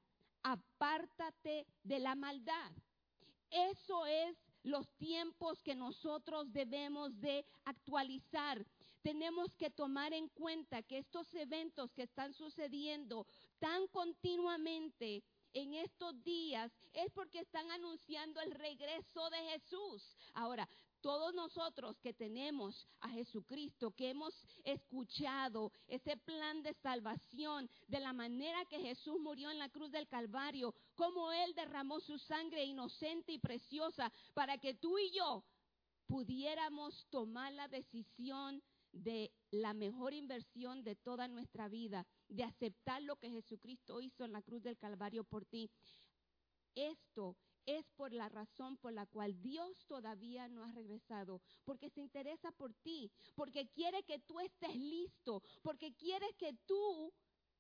apártate 0.46 1.66
de 1.82 1.98
la 1.98 2.14
maldad. 2.14 2.70
Eso 3.50 4.06
es 4.06 4.36
los 4.62 4.88
tiempos 4.96 5.60
que 5.60 5.74
nosotros 5.74 6.52
debemos 6.52 7.20
de 7.20 7.44
actualizar. 7.64 8.64
Tenemos 9.02 9.52
que 9.54 9.70
tomar 9.70 10.12
en 10.12 10.28
cuenta 10.28 10.82
que 10.82 10.98
estos 10.98 11.34
eventos 11.34 11.92
que 11.92 12.04
están 12.04 12.32
sucediendo 12.32 13.26
tan 13.58 13.88
continuamente 13.88 15.24
en 15.52 15.74
estos 15.74 16.22
días 16.22 16.72
es 16.92 17.10
porque 17.10 17.40
están 17.40 17.68
anunciando 17.72 18.40
el 18.40 18.52
regreso 18.52 19.28
de 19.30 19.38
Jesús. 19.50 20.16
Ahora, 20.34 20.68
todos 21.00 21.34
nosotros 21.34 21.98
que 22.00 22.14
tenemos 22.14 22.86
a 23.00 23.08
Jesucristo, 23.08 23.92
que 23.92 24.10
hemos 24.10 24.34
escuchado 24.64 25.72
ese 25.86 26.16
plan 26.16 26.62
de 26.62 26.74
salvación, 26.74 27.68
de 27.88 28.00
la 28.00 28.12
manera 28.12 28.64
que 28.66 28.80
Jesús 28.80 29.20
murió 29.20 29.50
en 29.50 29.58
la 29.58 29.68
cruz 29.68 29.90
del 29.90 30.08
Calvario, 30.08 30.74
como 30.94 31.32
Él 31.32 31.54
derramó 31.54 32.00
su 32.00 32.18
sangre 32.18 32.64
inocente 32.64 33.32
y 33.32 33.38
preciosa 33.38 34.12
para 34.34 34.58
que 34.58 34.74
tú 34.74 34.98
y 34.98 35.10
yo 35.10 35.44
pudiéramos 36.06 37.06
tomar 37.10 37.52
la 37.52 37.68
decisión 37.68 38.62
de 38.92 39.30
la 39.50 39.74
mejor 39.74 40.14
inversión 40.14 40.82
de 40.82 40.96
toda 40.96 41.28
nuestra 41.28 41.68
vida, 41.68 42.06
de 42.28 42.44
aceptar 42.44 43.02
lo 43.02 43.16
que 43.16 43.30
Jesucristo 43.30 44.00
hizo 44.00 44.24
en 44.24 44.32
la 44.32 44.42
cruz 44.42 44.62
del 44.62 44.78
Calvario 44.78 45.24
por 45.24 45.44
ti. 45.44 45.70
Esto 46.74 47.36
es 47.66 47.90
por 47.96 48.12
la 48.12 48.28
razón 48.28 48.76
por 48.76 48.92
la 48.92 49.06
cual 49.06 49.40
Dios 49.42 49.84
todavía 49.86 50.48
no 50.48 50.64
ha 50.64 50.72
regresado, 50.72 51.40
porque 51.64 51.90
se 51.90 52.00
interesa 52.00 52.52
por 52.52 52.72
ti, 52.74 53.10
porque 53.34 53.68
quiere 53.68 54.02
que 54.04 54.20
tú 54.20 54.40
estés 54.40 54.76
listo, 54.76 55.42
porque 55.62 55.92
quiere 55.94 56.32
que 56.38 56.54
tú 56.66 57.12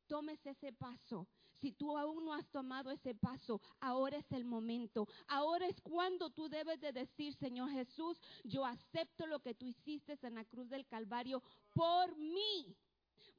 tomes 0.06 0.44
ese 0.46 0.72
paso. 0.72 1.26
Si 1.60 1.72
tú 1.72 1.96
aún 1.96 2.24
no 2.24 2.34
has 2.34 2.48
tomado 2.50 2.90
ese 2.90 3.14
paso, 3.14 3.60
ahora 3.80 4.18
es 4.18 4.30
el 4.32 4.44
momento. 4.44 5.08
Ahora 5.26 5.66
es 5.66 5.80
cuando 5.80 6.30
tú 6.30 6.48
debes 6.48 6.80
de 6.80 6.92
decir, 6.92 7.34
Señor 7.34 7.70
Jesús, 7.70 8.20
yo 8.44 8.64
acepto 8.64 9.26
lo 9.26 9.40
que 9.40 9.54
tú 9.54 9.66
hiciste 9.66 10.18
en 10.22 10.34
la 10.34 10.44
cruz 10.44 10.68
del 10.68 10.86
Calvario 10.86 11.42
por 11.72 12.16
mí 12.16 12.76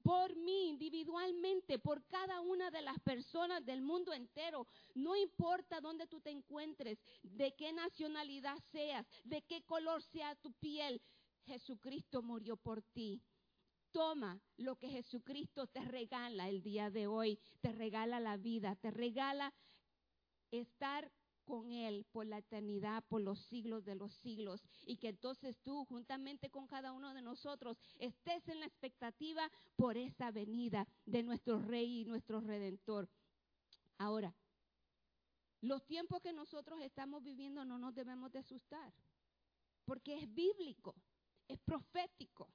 por 0.08 0.38
mí 0.38 0.70
individualmente, 0.70 1.80
por 1.80 2.02
cada 2.06 2.40
una 2.40 2.72
de 2.72 2.82
las 2.82 2.98
personas 3.00 3.66
del 3.66 3.82
mundo 3.82 4.14
entero. 4.14 4.66
No 4.96 5.18
importa 5.18 5.82
dónde 5.82 6.08
tú 6.08 6.22
te 6.22 6.30
encuentres, 6.30 6.98
de 7.24 7.54
qué 7.58 7.74
nacionalidad 7.74 8.58
seas, 8.72 9.06
de 9.26 9.42
qué 9.42 9.64
color 9.64 10.02
sea 10.02 10.34
tu 10.36 10.54
piel, 10.54 11.02
Jesucristo 11.46 12.22
murió 12.22 12.56
por 12.56 12.82
ti. 12.82 13.22
Toma 13.92 14.40
lo 14.56 14.78
que 14.78 14.88
Jesucristo 14.88 15.68
te 15.68 15.82
regala 15.82 16.48
el 16.48 16.62
día 16.62 16.90
de 16.90 17.08
hoy, 17.08 17.38
te 17.60 17.74
regala 17.74 18.22
la 18.22 18.38
vida, 18.38 18.78
te 18.78 18.92
regala 18.92 19.54
estar 20.52 21.12
con 21.48 21.72
Él 21.72 22.06
por 22.12 22.26
la 22.26 22.40
eternidad, 22.40 23.04
por 23.08 23.22
los 23.22 23.40
siglos 23.48 23.86
de 23.86 23.96
los 23.96 24.14
siglos. 24.16 24.62
Y 24.86 24.98
que 24.98 25.08
entonces 25.08 25.58
tú, 25.64 25.86
juntamente 25.86 26.50
con 26.50 26.68
cada 26.68 26.92
uno 26.92 27.14
de 27.14 27.22
nosotros, 27.22 27.78
estés 27.98 28.48
en 28.50 28.60
la 28.60 28.66
expectativa 28.66 29.50
por 29.78 29.98
esa 29.98 30.30
venida 30.30 30.86
de 31.06 31.24
nuestro 31.24 31.60
Rey 31.60 32.02
y 32.02 32.06
nuestro 32.06 32.42
Redentor. 32.42 33.10
Ahora, 33.98 34.36
los 35.62 35.84
tiempos 35.86 36.22
que 36.22 36.34
nosotros 36.34 36.82
estamos 36.82 37.24
viviendo 37.24 37.64
no 37.64 37.80
nos 37.80 37.96
debemos 37.96 38.32
de 38.32 38.40
asustar, 38.40 38.94
porque 39.86 40.18
es 40.18 40.34
bíblico, 40.34 40.94
es 41.48 41.58
profético. 41.60 42.50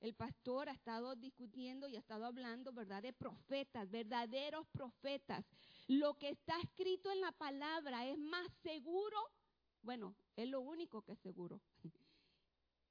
El 0.00 0.14
pastor 0.14 0.68
ha 0.68 0.72
estado 0.72 1.16
discutiendo 1.16 1.88
y 1.88 1.96
ha 1.96 1.98
estado 1.98 2.24
hablando, 2.24 2.72
¿verdad?, 2.72 3.02
de 3.02 3.12
profetas, 3.12 3.90
verdaderos 3.90 4.64
profetas. 4.68 5.44
Lo 5.88 6.18
que 6.18 6.28
está 6.28 6.58
escrito 6.60 7.10
en 7.10 7.22
la 7.22 7.32
palabra 7.32 8.06
es 8.06 8.18
más 8.18 8.46
seguro. 8.62 9.16
Bueno, 9.80 10.14
es 10.36 10.46
lo 10.46 10.60
único 10.60 11.02
que 11.02 11.12
es 11.12 11.18
seguro. 11.18 11.60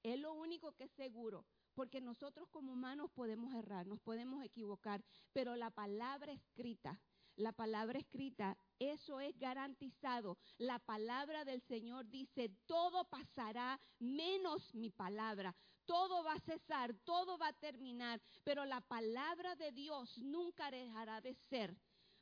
Es 0.04 0.18
lo 0.18 0.34
único 0.36 0.72
que 0.74 0.86
es 0.86 0.92
seguro. 0.92 1.44
Porque 1.74 2.00
nosotros 2.00 2.48
como 2.50 2.72
humanos 2.72 3.12
podemos 3.12 3.54
errar, 3.54 3.88
nos 3.88 4.00
podemos 4.00 4.42
equivocar, 4.42 5.04
pero 5.34 5.56
la 5.58 5.70
palabra 5.70 6.32
escrita, 6.32 7.02
la 7.36 7.52
palabra 7.52 8.00
escrita, 8.00 8.58
eso 8.80 9.20
es 9.20 9.38
garantizado. 9.38 10.38
La 10.58 10.80
palabra 10.80 11.44
del 11.44 11.62
Señor 11.62 12.08
dice, 12.10 12.50
todo 12.68 13.10
pasará 13.10 13.80
menos 14.00 14.74
mi 14.76 14.92
palabra 14.92 15.54
todo 15.88 16.22
va 16.22 16.34
a 16.34 16.40
cesar, 16.42 16.94
todo 17.06 17.38
va 17.38 17.48
a 17.48 17.54
terminar, 17.54 18.22
pero 18.44 18.66
la 18.66 18.82
palabra 18.82 19.56
de 19.56 19.72
Dios 19.72 20.18
nunca 20.18 20.70
dejará 20.70 21.22
de 21.22 21.34
ser. 21.34 21.76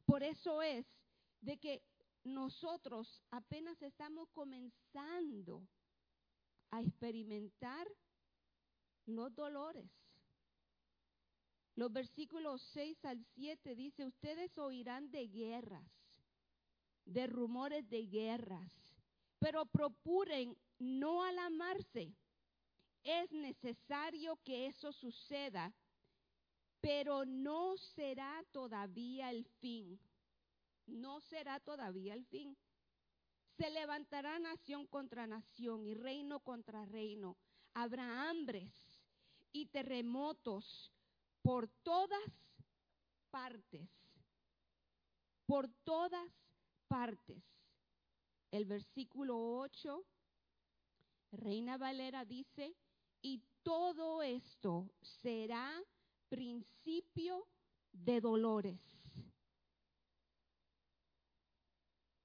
Por 0.06 0.24
eso 0.24 0.62
es 0.62 0.86
de 1.42 1.58
que 1.58 1.84
nosotros 2.24 3.22
apenas 3.32 3.82
estamos 3.82 4.30
comenzando 4.30 5.68
a 6.72 6.82
experimentar 6.82 7.88
los 9.06 9.34
dolores. 9.36 9.90
Los 11.76 11.92
versículos 11.92 12.62
6 12.74 13.06
al 13.06 13.24
7 13.36 13.76
dice, 13.76 14.06
ustedes 14.06 14.58
oirán 14.58 15.12
de 15.12 15.28
guerras, 15.28 15.92
de 17.06 17.28
rumores 17.28 17.88
de 17.90 18.08
guerras, 18.08 18.72
pero 19.40 19.66
procuren 19.66 20.58
no 20.80 21.24
alamarse 21.24 22.16
es 23.06 23.32
necesario 23.32 24.36
que 24.44 24.66
eso 24.66 24.92
suceda, 24.92 25.72
pero 26.86 27.26
no 27.26 27.76
será 27.96 28.46
todavía 28.52 29.32
el 29.32 29.44
fin. 29.60 30.00
No 30.86 31.20
será 31.20 31.60
todavía 31.60 32.14
el 32.14 32.24
fin. 32.26 32.56
Se 33.58 33.72
levantará 33.72 34.38
nación 34.38 34.86
contra 34.86 35.26
nación 35.26 35.88
y 35.88 35.96
reino 35.96 36.42
contra 36.42 36.86
reino. 36.86 37.38
Habrá 37.74 38.30
hambres 38.30 38.72
y 39.52 39.66
terremotos 39.66 40.92
por 41.42 41.68
todas 41.82 42.22
partes. 43.32 43.90
Por 45.48 45.68
todas 45.86 46.30
partes. 46.88 47.44
El 48.52 48.66
versículo 48.66 49.58
8, 49.58 50.06
Reina 51.32 51.78
Valera 51.78 52.26
dice, 52.26 52.76
y 53.24 53.42
todo 53.64 54.22
esto 54.22 54.88
será 55.02 55.82
principio 56.36 57.48
de 57.94 58.20
dolores. 58.20 58.82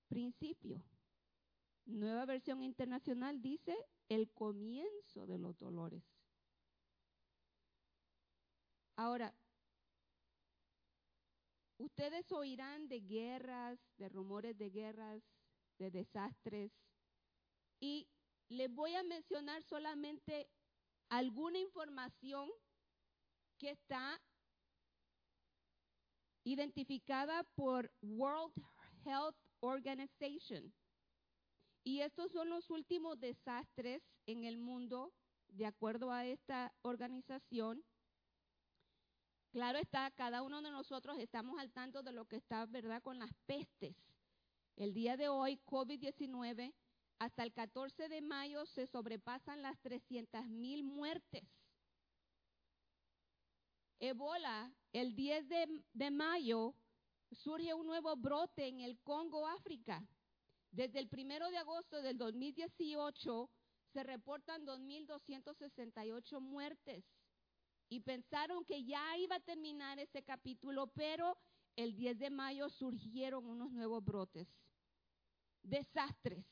Principio. 0.08 0.82
Nueva 1.86 2.26
versión 2.26 2.64
internacional 2.64 3.40
dice 3.40 3.76
el 4.08 4.28
comienzo 4.32 5.28
de 5.28 5.38
los 5.38 5.56
dolores. 5.58 6.02
Ahora, 8.96 9.32
ustedes 11.78 12.32
oirán 12.32 12.88
de 12.88 13.00
guerras, 13.02 13.78
de 13.96 14.08
rumores 14.08 14.58
de 14.58 14.70
guerras, 14.70 15.22
de 15.78 15.92
desastres, 15.92 16.72
y 17.78 18.08
les 18.48 18.74
voy 18.74 18.92
a 18.96 19.04
mencionar 19.04 19.62
solamente 19.62 20.50
alguna 21.08 21.60
información 21.60 22.50
que 23.60 23.70
está 23.70 24.18
identificada 26.44 27.44
por 27.54 27.92
World 28.00 28.54
Health 29.04 29.36
Organization. 29.60 30.72
Y 31.84 32.00
estos 32.00 32.32
son 32.32 32.48
los 32.48 32.70
últimos 32.70 33.20
desastres 33.20 34.02
en 34.24 34.44
el 34.44 34.56
mundo, 34.56 35.12
de 35.48 35.66
acuerdo 35.66 36.10
a 36.10 36.24
esta 36.24 36.72
organización. 36.80 37.84
Claro 39.50 39.78
está, 39.78 40.10
cada 40.12 40.42
uno 40.42 40.62
de 40.62 40.70
nosotros 40.70 41.18
estamos 41.18 41.58
al 41.58 41.70
tanto 41.70 42.02
de 42.02 42.12
lo 42.12 42.24
que 42.24 42.36
está, 42.36 42.64
¿verdad?, 42.64 43.02
con 43.02 43.18
las 43.18 43.34
pestes. 43.44 43.94
El 44.76 44.94
día 44.94 45.18
de 45.18 45.28
hoy, 45.28 45.60
COVID-19, 45.66 46.72
hasta 47.18 47.42
el 47.42 47.52
14 47.52 48.08
de 48.08 48.22
mayo 48.22 48.64
se 48.64 48.86
sobrepasan 48.86 49.60
las 49.60 49.78
300 49.80 50.48
mil 50.48 50.82
muertes. 50.82 51.59
Ebola, 54.00 54.72
el 54.94 55.14
10 55.14 55.48
de, 55.92 56.10
mayo, 56.10 56.74
surge 57.32 57.74
un 57.74 57.86
nuevo 57.86 58.16
brote 58.16 58.66
en 58.66 58.80
el 58.80 58.98
Congo, 59.00 59.46
África. 59.46 60.02
Desde 60.70 60.98
el 60.98 61.08
primero 61.08 61.50
de 61.50 61.58
agosto 61.58 62.00
del 62.00 62.16
2018 62.16 63.50
se 63.92 64.02
reportan 64.02 64.66
2.268 64.66 66.40
muertes 66.40 67.04
y 67.90 68.00
pensaron 68.00 68.64
que 68.64 68.84
ya 68.84 69.18
iba 69.18 69.36
a 69.36 69.40
terminar 69.40 69.98
ese 69.98 70.22
capítulo, 70.22 70.86
pero 70.86 71.36
el 71.76 71.94
10 71.94 72.18
de 72.18 72.30
mayo 72.30 72.70
surgieron 72.70 73.46
unos 73.46 73.70
nuevos 73.70 74.02
brotes. 74.02 74.48
Desastres. 75.62 76.46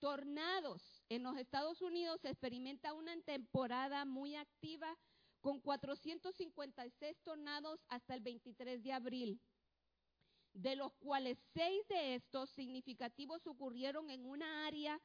Tornados. 0.00 1.04
En 1.08 1.22
los 1.22 1.36
Estados 1.36 1.80
Unidos 1.80 2.20
se 2.22 2.30
experimenta 2.30 2.92
una 2.92 3.16
temporada 3.22 4.04
muy 4.04 4.34
activa 4.34 4.98
con 5.46 5.60
456 5.60 7.22
tornados 7.22 7.78
hasta 7.86 8.16
el 8.16 8.20
23 8.20 8.82
de 8.82 8.92
abril 8.92 9.40
de 10.54 10.74
los 10.74 10.92
cuales 10.94 11.38
seis 11.54 11.86
de 11.86 12.16
estos 12.16 12.50
significativos 12.50 13.46
ocurrieron 13.46 14.10
en 14.10 14.26
una 14.26 14.66
área 14.66 15.00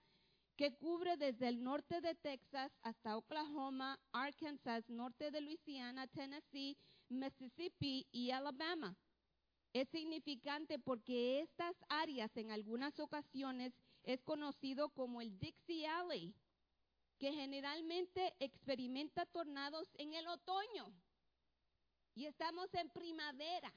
que 0.56 0.74
cubre 0.74 1.16
desde 1.16 1.48
el 1.48 1.62
norte 1.62 2.02
de 2.02 2.16
Texas 2.16 2.72
hasta 2.82 3.18
Oklahoma, 3.18 4.00
Arkansas, 4.14 4.90
norte 4.90 5.30
de 5.30 5.42
Luisiana, 5.42 6.08
Tennessee, 6.08 6.76
Mississippi 7.08 8.08
y 8.12 8.32
Alabama. 8.32 8.98
Es 9.74 9.90
significante 9.90 10.80
porque 10.80 11.42
estas 11.42 11.76
áreas 11.88 12.36
en 12.36 12.50
algunas 12.50 13.00
ocasiones 13.00 13.74
es 14.02 14.24
conocido 14.24 14.90
como 14.90 15.22
el 15.22 15.38
Dixie 15.38 15.86
Alley, 15.86 16.34
que 17.22 17.32
generalmente 17.32 18.34
experimenta 18.40 19.28
tornados 19.28 19.88
en 20.00 20.16
el 20.16 20.28
otoño. 20.28 20.92
Y 22.16 22.26
estamos 22.26 22.74
en 22.74 22.90
primavera. 22.90 23.72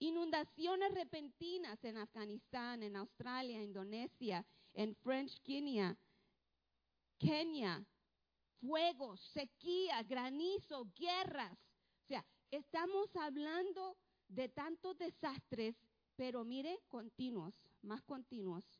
Inundaciones 0.00 0.92
repentinas 0.94 1.84
en 1.84 1.98
Afganistán, 1.98 2.82
en 2.82 2.96
Australia, 2.96 3.62
Indonesia, 3.62 4.44
en 4.74 4.96
French 4.96 5.40
Guinea, 5.44 5.96
Kenia, 7.16 7.86
fuegos, 8.60 9.20
sequía, 9.20 10.02
granizo, 10.02 10.88
guerras. 10.92 11.56
O 12.02 12.06
sea, 12.08 12.26
estamos 12.50 13.14
hablando 13.14 13.96
de 14.26 14.48
tantos 14.48 14.98
desastres, 14.98 15.76
pero 16.16 16.44
mire, 16.44 16.80
continuos, 16.88 17.54
más 17.82 18.02
continuos. 18.02 18.79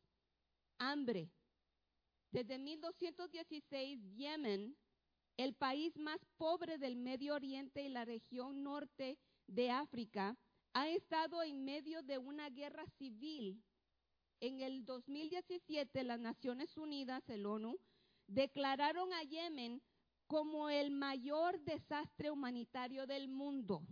Hambre. 0.81 1.29
Desde 2.31 2.57
1216, 2.57 3.99
Yemen, 4.15 4.75
el 5.37 5.53
país 5.53 5.95
más 5.95 6.25
pobre 6.37 6.79
del 6.79 6.95
Medio 6.95 7.35
Oriente 7.35 7.83
y 7.83 7.89
la 7.89 8.03
región 8.03 8.63
norte 8.63 9.19
de 9.45 9.69
África, 9.69 10.35
ha 10.73 10.89
estado 10.89 11.43
en 11.43 11.63
medio 11.63 12.01
de 12.01 12.17
una 12.17 12.49
guerra 12.49 12.87
civil. 12.97 13.63
En 14.39 14.61
el 14.61 14.83
2017 14.83 16.03
las 16.03 16.19
Naciones 16.19 16.75
Unidas, 16.77 17.29
el 17.29 17.45
ONU, 17.45 17.77
declararon 18.25 19.13
a 19.13 19.21
Yemen 19.21 19.83
como 20.25 20.67
el 20.69 20.89
mayor 20.89 21.59
desastre 21.59 22.31
humanitario 22.31 23.05
del 23.05 23.27
mundo. 23.27 23.83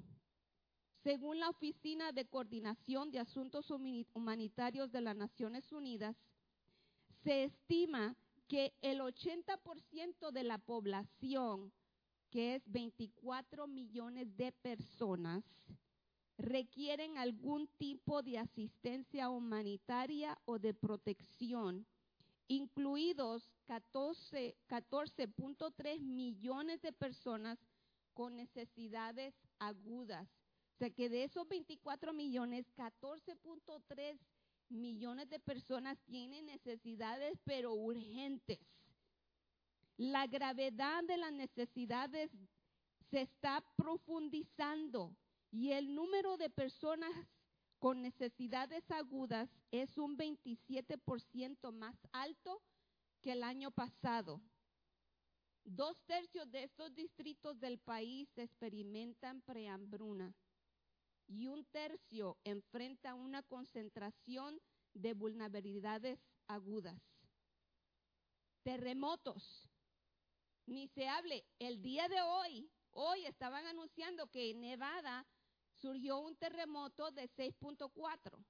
Según 1.04 1.40
la 1.40 1.50
Oficina 1.50 2.12
de 2.14 2.26
Coordinación 2.26 3.12
de 3.12 3.20
Asuntos 3.20 3.70
Humanitarios 3.70 4.92
de 4.92 5.02
las 5.02 5.16
Naciones 5.16 5.72
Unidas, 5.72 6.16
se 7.24 7.46
estima 7.46 8.16
que 8.48 8.74
el 8.82 9.00
80% 9.02 10.32
de 10.32 10.44
la 10.44 10.58
población, 10.58 11.72
que 12.30 12.56
es 12.56 12.64
24 12.72 13.68
millones 13.68 14.36
de 14.38 14.52
personas, 14.52 15.44
requieren 16.38 17.18
algún 17.18 17.68
tipo 17.78 18.22
de 18.24 18.40
asistencia 18.40 19.30
humanitaria 19.30 20.38
o 20.46 20.58
de 20.58 20.74
protección, 20.74 21.86
incluidos 22.48 23.52
14.3 23.68 26.00
millones 26.00 26.82
de 26.82 26.94
personas 26.94 27.60
con 28.14 28.38
necesidades 28.38 29.36
agudas. 29.60 30.28
O 30.74 30.78
sea 30.80 30.90
que 30.90 31.10
de 31.10 31.26
esos 31.26 31.48
24 31.48 32.12
millones, 32.14 32.66
14.3 32.76 34.18
millones 34.70 35.30
de 35.30 35.40
personas 35.40 35.98
tienen 36.06 36.46
necesidades 36.46 37.40
pero 37.44 37.74
urgentes. 37.74 38.60
La 39.98 40.28
gravedad 40.28 41.04
de 41.04 41.18
las 41.18 41.34
necesidades 41.34 42.32
se 43.10 43.22
está 43.22 43.64
profundizando 43.76 45.16
y 45.52 45.72
el 45.72 45.94
número 45.94 46.38
de 46.38 46.50
personas 46.50 47.12
con 47.80 48.02
necesidades 48.02 48.90
agudas 48.92 49.50
es 49.72 49.98
un 49.98 50.18
27% 50.18 51.72
más 51.72 51.96
alto 52.12 52.62
que 53.22 53.32
el 53.32 53.44
año 53.44 53.72
pasado. 53.72 54.42
Dos 55.64 56.02
tercios 56.06 56.50
de 56.52 56.64
estos 56.64 56.94
distritos 56.96 57.60
del 57.60 57.80
país 57.80 58.30
experimentan 58.38 59.42
prehambruna 59.42 60.34
y 61.30 61.48
un 61.48 61.64
tercio 61.66 62.38
enfrenta 62.44 63.14
una 63.14 63.44
concentración 63.44 64.60
de 64.94 65.14
vulnerabilidades 65.14 66.20
agudas. 66.48 67.00
Terremotos. 68.64 69.70
Ni 70.66 70.88
se 70.88 71.08
hable. 71.08 71.46
El 71.60 71.82
día 71.82 72.08
de 72.10 72.22
hoy, 72.22 72.70
hoy 72.92 73.26
estaban 73.26 73.66
anunciando 73.66 74.28
que 74.28 74.52
en 74.52 74.62
Nevada 74.62 75.26
surgió 75.76 76.20
un 76.20 76.36
terremoto 76.36 77.12
de 77.12 77.30
6.4. 77.30 78.44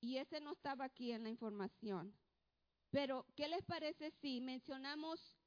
Y 0.00 0.16
ese 0.16 0.40
no 0.40 0.52
estaba 0.52 0.86
aquí 0.86 1.12
en 1.12 1.24
la 1.24 1.28
información. 1.28 2.14
Pero, 2.90 3.26
¿qué 3.36 3.48
les 3.48 3.62
parece 3.64 4.10
si 4.10 4.40
mencionamos 4.40 5.37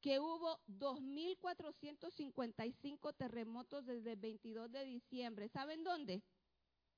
que 0.00 0.18
hubo 0.18 0.58
2.455 0.66 3.14
terremotos 3.16 3.86
desde 3.86 4.10
el 4.12 4.18
22 4.18 4.72
de 4.72 4.84
diciembre? 4.84 5.48
¿Saben 5.48 5.84
dónde? 5.84 6.24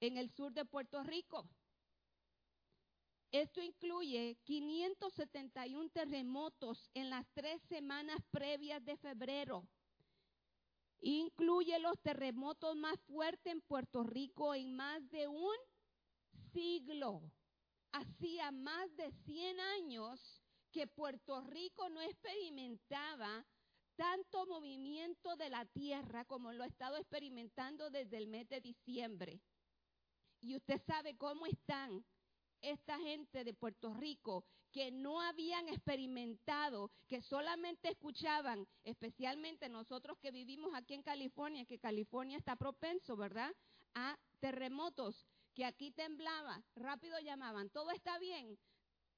En 0.00 0.16
el 0.16 0.30
sur 0.30 0.52
de 0.52 0.64
Puerto 0.64 1.02
Rico. 1.02 1.46
Esto 3.32 3.62
incluye 3.62 4.36
571 4.44 5.88
terremotos 5.90 6.90
en 6.92 7.08
las 7.08 7.26
tres 7.32 7.62
semanas 7.62 8.18
previas 8.30 8.84
de 8.84 8.98
febrero. 8.98 9.66
Incluye 11.00 11.78
los 11.78 11.98
terremotos 12.00 12.76
más 12.76 13.00
fuertes 13.00 13.52
en 13.52 13.62
Puerto 13.62 14.04
Rico 14.04 14.54
en 14.54 14.76
más 14.76 15.10
de 15.10 15.28
un 15.28 15.56
siglo. 16.52 17.22
Hacía 17.90 18.52
más 18.52 18.94
de 18.96 19.10
100 19.10 19.60
años 19.60 20.41
que 20.72 20.86
Puerto 20.86 21.40
Rico 21.42 21.88
no 21.90 22.00
experimentaba 22.00 23.44
tanto 23.94 24.46
movimiento 24.46 25.36
de 25.36 25.50
la 25.50 25.64
tierra 25.66 26.24
como 26.24 26.52
lo 26.52 26.64
ha 26.64 26.66
estado 26.66 26.96
experimentando 26.96 27.90
desde 27.90 28.16
el 28.16 28.26
mes 28.26 28.48
de 28.48 28.60
diciembre. 28.60 29.40
Y 30.40 30.56
usted 30.56 30.80
sabe 30.86 31.16
cómo 31.16 31.46
están 31.46 32.04
esta 32.62 32.98
gente 32.98 33.44
de 33.44 33.54
Puerto 33.54 33.92
Rico 33.94 34.44
que 34.72 34.90
no 34.90 35.20
habían 35.20 35.68
experimentado, 35.68 36.90
que 37.06 37.20
solamente 37.20 37.90
escuchaban, 37.90 38.66
especialmente 38.84 39.68
nosotros 39.68 40.16
que 40.18 40.30
vivimos 40.30 40.72
aquí 40.74 40.94
en 40.94 41.02
California, 41.02 41.66
que 41.66 41.78
California 41.78 42.38
está 42.38 42.56
propenso, 42.56 43.14
¿verdad? 43.14 43.54
A 43.94 44.18
terremotos, 44.40 45.26
que 45.54 45.66
aquí 45.66 45.90
temblaba, 45.90 46.62
rápido 46.74 47.18
llamaban, 47.20 47.68
todo 47.68 47.90
está 47.90 48.18
bien, 48.18 48.58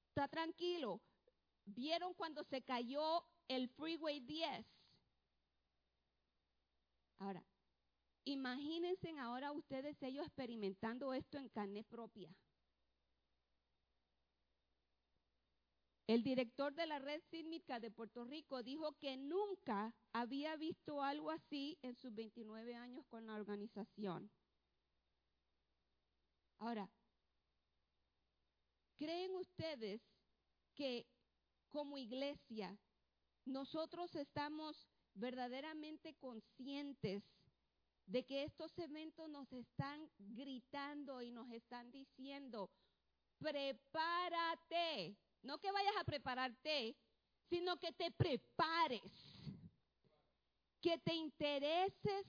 está 0.09 0.27
tranquilo. 0.27 0.99
¿Vieron 1.65 2.13
cuando 2.13 2.43
se 2.43 2.61
cayó 2.61 3.25
el 3.47 3.69
Freeway 3.69 4.19
10? 4.19 4.65
Ahora, 7.19 7.43
imagínense 8.25 9.17
ahora 9.19 9.51
ustedes 9.51 10.01
ellos 10.03 10.25
experimentando 10.25 11.13
esto 11.13 11.37
en 11.37 11.49
carne 11.49 11.83
propia. 11.83 12.35
El 16.07 16.23
director 16.23 16.75
de 16.75 16.85
la 16.85 16.99
red 16.99 17.19
sísmica 17.31 17.79
de 17.79 17.89
Puerto 17.89 18.25
Rico 18.25 18.61
dijo 18.61 18.93
que 18.99 19.17
nunca 19.17 19.95
había 20.13 20.55
visto 20.55 21.01
algo 21.01 21.31
así 21.31 21.79
en 21.81 21.95
sus 21.95 22.13
29 22.13 22.75
años 22.75 23.07
con 23.07 23.25
la 23.25 23.33
organización. 23.33 24.29
Ahora, 26.59 26.87
¿creen 28.97 29.35
ustedes 29.35 30.01
que 30.75 31.07
como 31.75 31.97
iglesia 31.97 32.79
nosotros 33.43 34.15
estamos 34.15 34.87
verdaderamente 35.13 36.15
conscientes 36.15 37.21
de 38.05 38.25
que 38.25 38.45
estos 38.45 38.77
eventos 38.79 39.29
nos 39.29 39.51
están 39.51 40.09
gritando 40.17 41.21
y 41.21 41.31
nos 41.31 41.51
están 41.51 41.91
diciendo, 41.91 42.71
prepárate, 43.39 45.17
no 45.41 45.59
que 45.59 45.69
vayas 45.73 45.97
a 45.99 46.05
prepararte, 46.05 46.95
sino 47.49 47.77
que 47.77 47.91
te 47.91 48.09
prepares, 48.09 49.11
que 50.79 50.97
te 50.99 51.13
intereses 51.13 52.25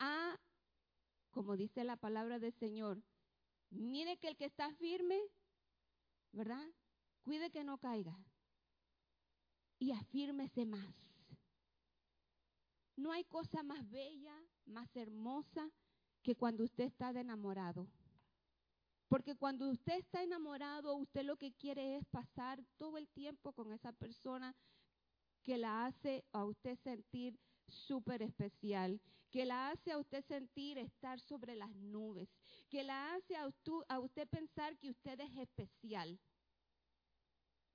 a, 0.00 0.36
como 1.30 1.56
dice 1.56 1.84
la 1.84 1.96
palabra 1.96 2.40
del 2.40 2.52
Señor, 2.54 3.00
mire 3.70 4.18
que 4.18 4.26
el 4.26 4.36
que 4.36 4.46
está 4.46 4.74
firme, 4.74 5.20
¿verdad? 6.32 6.66
Cuide 7.26 7.50
que 7.50 7.64
no 7.64 7.76
caiga 7.76 8.16
y 9.80 9.90
afírmese 9.90 10.64
más. 10.64 10.94
No 12.94 13.10
hay 13.10 13.24
cosa 13.24 13.64
más 13.64 13.90
bella, 13.90 14.32
más 14.64 14.94
hermosa 14.94 15.68
que 16.22 16.36
cuando 16.36 16.62
usted 16.62 16.84
está 16.84 17.12
de 17.12 17.22
enamorado. 17.22 17.88
Porque 19.08 19.34
cuando 19.34 19.68
usted 19.68 19.94
está 19.94 20.22
enamorado, 20.22 20.94
usted 20.94 21.24
lo 21.24 21.36
que 21.36 21.52
quiere 21.52 21.96
es 21.96 22.04
pasar 22.12 22.62
todo 22.76 22.96
el 22.96 23.08
tiempo 23.08 23.52
con 23.52 23.72
esa 23.72 23.90
persona 23.90 24.54
que 25.42 25.58
la 25.58 25.84
hace 25.84 26.24
a 26.30 26.44
usted 26.44 26.78
sentir 26.78 27.40
súper 27.66 28.22
especial, 28.22 29.00
que 29.32 29.44
la 29.44 29.70
hace 29.70 29.90
a 29.90 29.98
usted 29.98 30.24
sentir 30.24 30.78
estar 30.78 31.18
sobre 31.18 31.56
las 31.56 31.74
nubes, 31.74 32.28
que 32.68 32.84
la 32.84 33.14
hace 33.14 33.34
a 33.34 33.48
usted, 33.48 33.72
a 33.88 33.98
usted 33.98 34.28
pensar 34.28 34.78
que 34.78 34.90
usted 34.90 35.18
es 35.18 35.36
especial. 35.38 36.20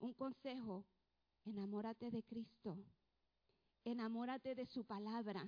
Un 0.01 0.13
consejo, 0.13 0.83
enamórate 1.45 2.09
de 2.09 2.23
Cristo, 2.23 2.75
enamórate 3.85 4.55
de 4.55 4.65
su 4.65 4.83
palabra, 4.83 5.47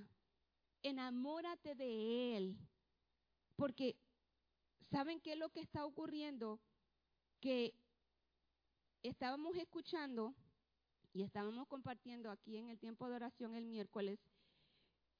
enamórate 0.80 1.74
de 1.74 2.36
Él, 2.36 2.56
porque 3.56 3.96
¿saben 4.92 5.20
qué 5.20 5.32
es 5.32 5.38
lo 5.38 5.50
que 5.50 5.58
está 5.58 5.84
ocurriendo? 5.84 6.60
Que 7.40 7.74
estábamos 9.02 9.56
escuchando 9.56 10.36
y 11.12 11.22
estábamos 11.22 11.66
compartiendo 11.66 12.30
aquí 12.30 12.56
en 12.56 12.68
el 12.68 12.78
tiempo 12.78 13.08
de 13.08 13.16
oración 13.16 13.56
el 13.56 13.66
miércoles 13.66 14.20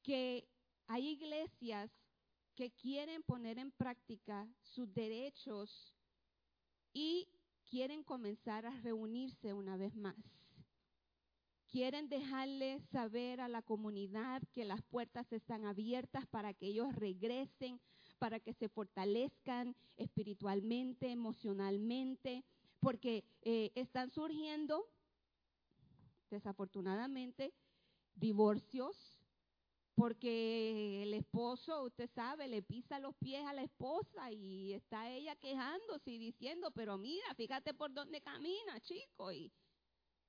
que 0.01 0.47
hay 0.87 1.09
iglesias 1.09 1.91
que 2.55 2.71
quieren 2.71 3.25
poner 3.25 3.59
en 3.59 3.73
práctica 3.73 4.49
sus 4.63 4.95
derechos 4.95 5.93
y 6.93 7.29
quieren 7.71 8.03
comenzar 8.03 8.67
a 8.67 8.81
reunirse 8.81 9.53
una 9.53 9.77
vez 9.77 9.97
más. 9.97 10.17
Quieren 11.67 12.09
dejarle 12.09 12.81
saber 12.93 13.41
a 13.41 13.49
la 13.49 13.63
comunidad 13.63 14.43
que 14.53 14.65
las 14.65 14.83
puertas 14.83 15.33
están 15.33 15.65
abiertas 15.65 16.27
para 16.27 16.55
que 16.55 16.67
ellos 16.67 16.95
regresen, 16.95 17.81
para 18.19 18.39
que 18.39 18.53
se 18.53 18.69
fortalezcan 18.69 19.75
espiritualmente, 19.97 21.11
emocionalmente, 21.11 22.45
porque 22.79 23.25
eh, 23.43 23.73
están 23.75 24.11
surgiendo, 24.11 24.87
desafortunadamente, 26.31 27.53
divorcios, 28.15 29.14
porque 29.95 31.03
el 31.03 31.15
esposo, 31.15 31.85
usted 31.85 32.11
sabe, 32.15 32.49
le 32.49 32.63
pisa 32.63 32.99
los 32.99 33.15
pies 33.17 33.47
a 33.47 33.53
la 33.53 33.63
esposa 33.63 34.33
y 34.33 34.73
está 34.73 35.11
ella 35.11 35.37
quejándose 35.37 36.11
y 36.11 36.19
diciendo, 36.19 36.71
pero 36.73 36.99
mira, 36.99 37.27
fíjate 37.37 37.75
por 37.75 37.93
dónde 37.93 38.21
camina, 38.21 38.81
chico, 38.81 39.33
y 39.33 39.53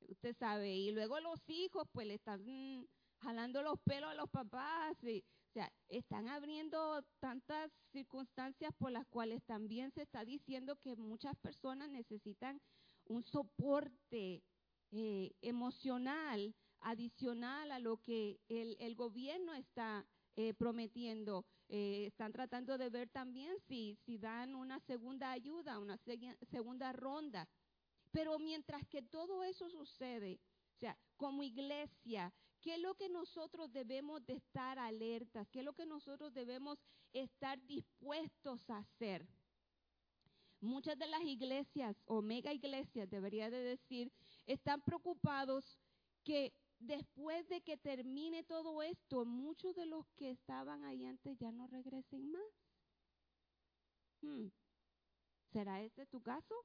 usted 0.08 0.36
sabe, 0.38 0.76
y 0.76 0.92
luego 0.92 1.20
los 1.20 1.40
hijos 1.48 1.88
pues 1.92 2.06
le 2.06 2.16
están 2.16 2.88
jalando 3.22 3.64
los 3.64 3.80
pelos 3.82 4.12
a 4.12 4.16
los 4.16 4.30
papás, 4.30 5.04
y, 5.04 5.24
o 5.50 5.54
sea, 5.54 5.74
están 5.88 6.28
abriendo 6.28 7.04
tantas 7.20 7.72
circunstancias 7.92 8.72
por 8.78 8.92
las 8.92 9.08
cuales 9.08 9.44
también 9.46 9.92
se 9.92 10.04
está 10.04 10.26
diciendo 10.26 10.76
que 10.76 10.96
muchas 10.96 11.36
personas 11.38 11.90
necesitan 11.90 12.62
un 13.06 13.24
soporte 13.24 14.44
eh, 14.92 15.32
emocional 15.42 16.54
adicional 16.86 17.72
a 17.72 17.80
lo 17.80 17.98
que 17.98 18.40
el, 18.48 18.96
gobierno 18.96 19.54
está 19.54 20.06
eh, 20.36 20.54
prometiendo. 20.54 21.44
Eh, 21.68 22.06
están 22.06 22.32
tratando 22.32 22.78
de 22.78 22.90
ver 22.90 23.10
también 23.10 23.58
si, 23.68 23.98
si 24.06 24.20
dan 24.20 24.54
una 24.54 24.80
segunda 24.80 25.32
ayuda, 25.32 25.80
una 25.80 25.98
segunda 26.52 26.94
ronda. 26.94 27.48
Pero 28.12 28.38
mientras 28.38 28.86
que 28.88 29.02
todo 29.02 29.44
eso 29.44 29.68
sucede, 29.70 30.40
o 30.76 30.78
sea, 30.78 30.96
como 31.18 31.42
iglesia, 31.42 32.32
¿qué 32.62 32.76
es 32.76 32.80
lo 32.80 32.94
que 32.94 33.10
nosotros 33.10 33.74
debemos 33.74 34.24
de 34.28 34.34
estar 34.34 34.78
alertas? 34.78 35.48
¿Qué 35.50 35.60
es 35.60 35.66
lo 35.66 35.74
que 35.74 35.88
nosotros 35.88 36.34
debemos 36.36 36.78
estar 37.14 37.60
dispuestos 37.66 38.70
a 38.70 38.78
hacer? 38.78 39.28
Muchas 40.62 41.00
de 41.00 41.08
las 41.08 41.24
iglesias 41.24 41.98
o 42.06 42.22
mega 42.22 42.54
iglesias, 42.54 43.10
debería 43.10 43.50
de 43.50 43.64
decir, 43.64 44.12
están 44.46 44.82
preocupados 44.82 45.80
que 46.24 46.54
después 46.80 47.48
de 47.50 47.62
que 47.62 47.78
termine 47.78 48.44
todo 48.44 48.82
esto, 48.82 49.26
muchos 49.26 49.76
de 49.76 49.86
los 49.86 50.06
que 50.16 50.32
estaban 50.32 50.84
ahí 50.84 51.06
antes 51.06 51.38
ya 51.38 51.52
no 51.52 51.68
regresen 51.68 52.32
más. 52.32 52.42
Hmm. 54.22 54.48
¿Será 55.52 55.82
este 55.82 56.06
tu 56.06 56.22
caso? 56.22 56.56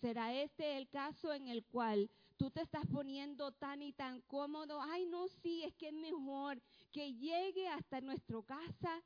¿Será 0.00 0.34
este 0.34 0.76
el 0.76 0.88
caso 0.88 1.32
en 1.32 1.48
el 1.48 1.64
cual 1.64 2.10
tú 2.36 2.50
te 2.50 2.62
estás 2.62 2.86
poniendo 2.86 3.52
tan 3.52 3.82
y 3.82 3.92
tan 3.92 4.20
cómodo? 4.22 4.80
Ay, 4.80 5.06
no, 5.06 5.28
sí, 5.28 5.62
es 5.64 5.74
que 5.74 5.88
es 5.88 5.94
mejor 5.94 6.62
que 6.92 7.14
llegue 7.14 7.68
hasta 7.68 8.00
nuestra 8.00 8.42
casa 8.42 9.02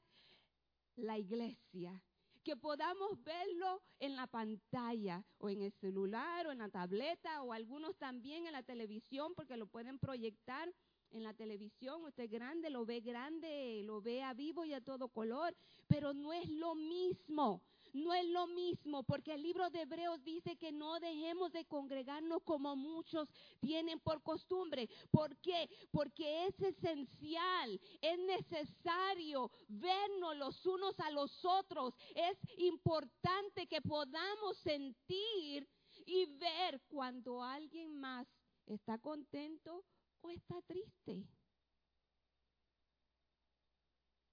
la 0.96 1.18
iglesia, 1.18 2.02
que 2.48 2.56
podamos 2.56 3.22
verlo 3.24 3.82
en 4.00 4.16
la 4.16 4.26
pantalla 4.26 5.22
o 5.36 5.50
en 5.50 5.60
el 5.60 5.70
celular 5.70 6.46
o 6.46 6.50
en 6.50 6.60
la 6.60 6.70
tableta 6.70 7.42
o 7.42 7.52
algunos 7.52 7.94
también 7.98 8.46
en 8.46 8.52
la 8.52 8.62
televisión 8.62 9.34
porque 9.34 9.58
lo 9.58 9.66
pueden 9.66 9.98
proyectar 9.98 10.74
en 11.10 11.24
la 11.24 11.34
televisión, 11.34 12.02
usted 12.04 12.24
es 12.24 12.30
grande, 12.30 12.70
lo 12.70 12.86
ve 12.86 13.00
grande, 13.00 13.82
lo 13.84 14.00
ve 14.00 14.22
a 14.22 14.32
vivo 14.32 14.64
y 14.64 14.72
a 14.72 14.80
todo 14.80 15.10
color, 15.10 15.54
pero 15.88 16.14
no 16.14 16.32
es 16.32 16.48
lo 16.48 16.74
mismo 16.74 17.62
no 17.92 18.14
es 18.14 18.26
lo 18.26 18.46
mismo, 18.46 19.02
porque 19.02 19.34
el 19.34 19.42
libro 19.42 19.70
de 19.70 19.82
Hebreos 19.82 20.22
dice 20.24 20.56
que 20.56 20.72
no 20.72 20.98
dejemos 21.00 21.52
de 21.52 21.64
congregarnos 21.64 22.42
como 22.42 22.76
muchos 22.76 23.28
tienen 23.60 24.00
por 24.00 24.22
costumbre. 24.22 24.88
¿Por 25.10 25.36
qué? 25.38 25.68
Porque 25.90 26.46
es 26.46 26.60
esencial, 26.60 27.80
es 28.00 28.18
necesario 28.18 29.50
vernos 29.68 30.36
los 30.36 30.66
unos 30.66 30.98
a 31.00 31.10
los 31.10 31.44
otros. 31.44 31.94
Es 32.14 32.38
importante 32.58 33.66
que 33.66 33.80
podamos 33.80 34.58
sentir 34.58 35.68
y 36.06 36.26
ver 36.26 36.80
cuando 36.88 37.42
alguien 37.42 37.98
más 37.98 38.26
está 38.66 38.98
contento 38.98 39.84
o 40.20 40.30
está 40.30 40.60
triste. 40.62 41.24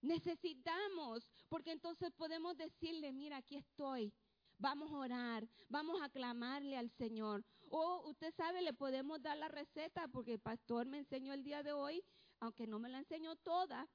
Necesitamos, 0.01 1.31
porque 1.49 1.71
entonces 1.71 2.11
podemos 2.11 2.57
decirle, 2.57 3.11
mira, 3.11 3.37
aquí 3.37 3.55
estoy. 3.55 4.13
Vamos 4.57 4.91
a 4.91 4.97
orar, 4.97 5.47
vamos 5.67 6.01
a 6.01 6.09
clamarle 6.09 6.77
al 6.77 6.89
Señor. 6.91 7.43
O 7.69 8.09
usted 8.09 8.33
sabe, 8.35 8.61
le 8.61 8.73
podemos 8.73 9.21
dar 9.21 9.37
la 9.37 9.49
receta, 9.49 10.07
porque 10.07 10.33
el 10.33 10.39
pastor 10.39 10.87
me 10.87 10.99
enseñó 10.99 11.33
el 11.33 11.43
día 11.43 11.61
de 11.61 11.73
hoy, 11.73 12.03
aunque 12.39 12.67
no 12.67 12.79
me 12.79 12.89
la 12.89 12.99
enseñó 12.99 13.35
toda, 13.35 13.89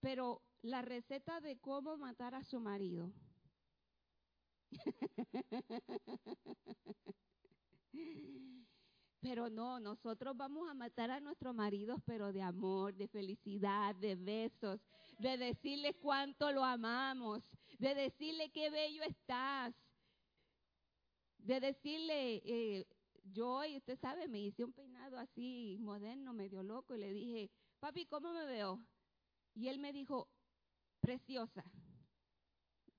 pero 0.00 0.42
la 0.62 0.82
receta 0.82 1.40
de 1.40 1.58
cómo 1.58 1.96
matar 1.96 2.34
a 2.34 2.44
su 2.44 2.60
marido. 2.60 3.12
Pero 9.24 9.48
no, 9.48 9.80
nosotros 9.80 10.36
vamos 10.36 10.68
a 10.68 10.74
matar 10.74 11.10
a 11.10 11.18
nuestros 11.18 11.54
maridos, 11.54 11.98
pero 12.04 12.30
de 12.30 12.42
amor, 12.42 12.94
de 12.94 13.08
felicidad, 13.08 13.94
de 13.94 14.16
besos, 14.16 14.78
de 15.18 15.38
decirle 15.38 15.94
cuánto 15.94 16.52
lo 16.52 16.62
amamos, 16.62 17.42
de 17.78 17.94
decirle 17.94 18.50
qué 18.50 18.68
bello 18.68 19.02
estás, 19.02 19.74
de 21.38 21.58
decirle, 21.58 22.42
eh, 22.44 22.86
yo, 23.32 23.64
y 23.64 23.78
usted 23.78 23.98
sabe, 23.98 24.28
me 24.28 24.40
hice 24.40 24.62
un 24.62 24.74
peinado 24.74 25.16
así 25.16 25.78
moderno, 25.80 26.34
medio 26.34 26.62
loco, 26.62 26.94
y 26.94 26.98
le 26.98 27.10
dije, 27.10 27.50
papi, 27.80 28.04
¿cómo 28.04 28.30
me 28.34 28.44
veo? 28.44 28.78
Y 29.54 29.68
él 29.68 29.78
me 29.78 29.94
dijo, 29.94 30.28
preciosa, 31.00 31.64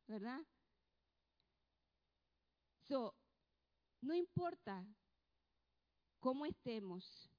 ¿verdad? 0.07 0.41
So, 2.87 3.13
no 4.01 4.15
importa 4.15 4.83
cómo 6.25 6.47
estemos, 6.47 7.29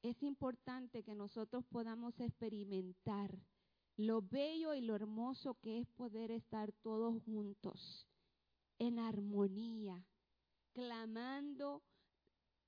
es 0.00 0.22
importante 0.22 1.02
que 1.02 1.14
nosotros 1.14 1.66
podamos 1.66 2.18
experimentar 2.18 3.38
lo 3.98 4.22
bello 4.22 4.72
y 4.72 4.80
lo 4.80 4.96
hermoso 4.96 5.58
que 5.60 5.80
es 5.80 5.86
poder 5.88 6.30
estar 6.30 6.72
todos 6.80 7.22
juntos 7.24 8.08
en 8.78 8.98
armonía, 8.98 10.02
clamando, 10.72 11.82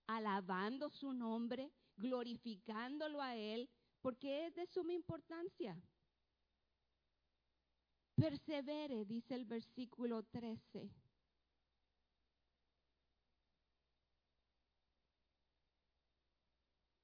alabando 0.07 0.90
su 0.90 1.14
nombre, 1.14 1.73
glorificándolo 1.97 3.23
a 3.23 3.35
Él, 3.35 3.71
porque 4.03 4.49
es 4.49 4.55
de 4.55 4.66
suma 4.66 4.92
importancia. 4.92 5.83
Persevere, 8.16 9.07
dice 9.07 9.35
el 9.35 9.47
versículo 9.47 10.25
13. 10.25 10.90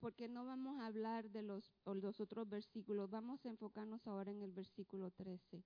Porque 0.09 0.27
no 0.27 0.47
vamos 0.47 0.81
a 0.81 0.87
hablar 0.87 1.29
de 1.29 1.43
los, 1.43 1.71
los 1.85 2.19
otros 2.19 2.49
versículos, 2.49 3.11
vamos 3.11 3.45
a 3.45 3.51
enfocarnos 3.51 4.07
ahora 4.07 4.31
en 4.31 4.41
el 4.41 4.53
versículo 4.53 5.11
13. 5.11 5.63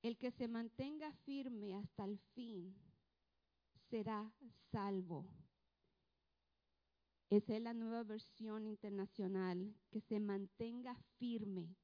El 0.00 0.16
que 0.16 0.30
se 0.30 0.48
mantenga 0.48 1.12
firme 1.12 1.76
hasta 1.76 2.06
el 2.06 2.18
fin 2.34 2.74
será 3.90 4.32
salvo. 4.70 5.26
Esa 7.28 7.56
es 7.56 7.60
la 7.60 7.74
nueva 7.74 8.04
versión 8.04 8.66
internacional, 8.66 9.74
que 9.90 10.00
se 10.00 10.18
mantenga 10.18 10.96
firme. 11.18 11.76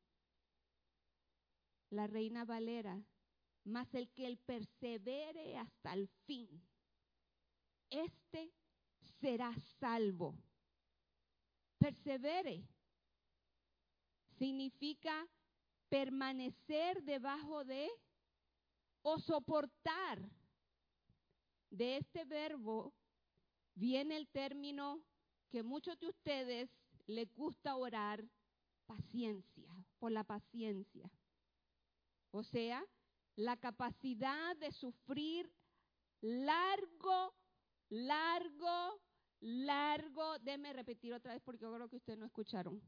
La 1.90 2.06
reina 2.06 2.46
Valera, 2.46 3.04
más 3.64 3.92
el 3.92 4.08
que 4.08 4.26
el 4.26 4.38
persevere 4.38 5.58
hasta 5.58 5.92
el 5.92 6.08
fin, 6.24 6.48
este 7.90 8.54
será 9.20 9.54
salvo. 9.78 10.47
Persevere 11.78 12.64
significa 14.38 15.26
permanecer 15.88 17.02
debajo 17.02 17.64
de 17.64 17.88
o 19.02 19.18
soportar. 19.18 20.18
De 21.70 21.98
este 21.98 22.24
verbo 22.24 22.94
viene 23.74 24.16
el 24.16 24.28
término 24.28 25.02
que 25.50 25.62
muchos 25.62 25.98
de 25.98 26.08
ustedes 26.08 26.70
les 27.06 27.32
gusta 27.34 27.76
orar, 27.76 28.24
paciencia, 28.86 29.70
por 29.98 30.12
la 30.12 30.24
paciencia. 30.24 31.10
O 32.30 32.42
sea, 32.42 32.84
la 33.36 33.56
capacidad 33.56 34.56
de 34.56 34.72
sufrir 34.72 35.50
largo, 36.20 37.34
largo, 37.88 39.00
largo. 39.40 40.38
Déme 40.38 40.72
repetir 40.72 41.12
otra 41.12 41.32
vez 41.32 41.42
porque 41.42 41.62
yo 41.62 41.72
creo 41.72 41.88
que 41.88 41.96
ustedes 41.96 42.18
no 42.18 42.26
escucharon. 42.26 42.80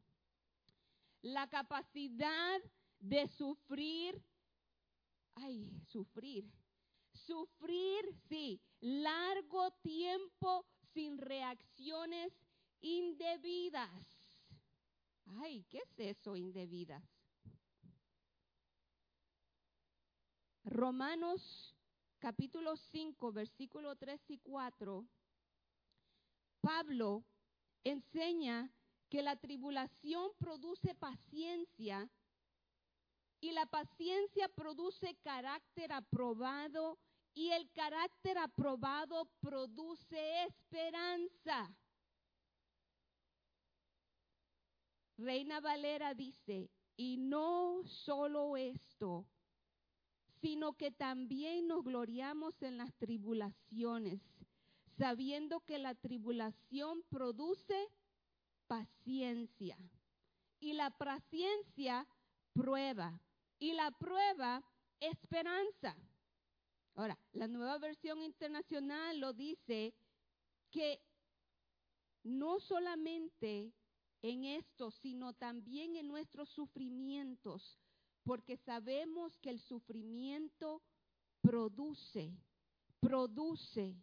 La 1.22 1.48
capacidad 1.48 2.60
de 2.98 3.28
sufrir, 3.28 4.22
ay, 5.34 5.70
sufrir, 5.88 6.50
sufrir, 7.12 8.14
sí, 8.28 8.60
largo 8.80 9.70
tiempo 9.82 10.66
sin 10.92 11.18
reacciones 11.18 12.32
indebidas. 12.80 13.90
Ay, 15.38 15.64
¿qué 15.68 15.78
es 15.78 16.16
eso 16.16 16.36
indebidas? 16.36 17.02
Romanos 20.64 21.74
capítulo 22.18 22.76
5, 22.76 23.32
versículo 23.32 23.96
3 23.96 24.20
y 24.28 24.38
4, 24.38 25.06
Pablo 26.61 27.25
enseña 27.85 28.70
que 29.09 29.23
la 29.23 29.37
tribulación 29.37 30.31
produce 30.38 30.94
paciencia 30.94 32.09
y 33.40 33.53
la 33.53 33.66
paciencia 33.66 34.49
produce 34.49 35.16
carácter 35.23 35.92
aprobado 35.92 36.99
y 37.35 37.51
el 37.51 37.70
carácter 37.70 38.38
aprobado 38.38 39.31
produce 39.40 40.44
esperanza. 40.44 41.75
Reina 45.16 45.61
Valera 45.61 46.14
dice, 46.14 46.70
y 46.96 47.16
no 47.18 47.83
solo 47.85 48.57
esto, 48.57 49.27
sino 50.40 50.75
que 50.75 50.90
también 50.90 51.68
nos 51.68 51.85
gloriamos 51.85 52.61
en 52.62 52.79
las 52.79 52.94
tribulaciones, 52.94 54.20
sabiendo 55.00 55.60
que 55.60 55.78
la 55.78 55.94
tribulación 55.94 57.02
produce 57.08 57.88
paciencia. 58.66 59.78
Y 60.60 60.74
la 60.74 60.90
paciencia 60.90 62.06
prueba. 62.52 63.18
Y 63.58 63.72
la 63.72 63.90
prueba 63.92 64.62
esperanza. 65.00 65.96
Ahora, 66.94 67.18
la 67.32 67.48
nueva 67.48 67.78
versión 67.78 68.22
internacional 68.22 69.18
lo 69.18 69.32
dice 69.32 69.94
que 70.70 71.00
no 72.22 72.60
solamente 72.60 73.72
en 74.20 74.44
esto, 74.44 74.90
sino 74.90 75.32
también 75.32 75.96
en 75.96 76.08
nuestros 76.08 76.50
sufrimientos, 76.50 77.78
porque 78.22 78.58
sabemos 78.58 79.38
que 79.38 79.48
el 79.48 79.60
sufrimiento 79.60 80.82
produce, 81.40 82.36
produce, 83.00 83.96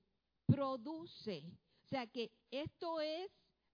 produce. 0.48 1.44
O 1.86 1.88
sea 1.88 2.08
que 2.08 2.32
esto 2.50 3.00
es, 3.00 3.30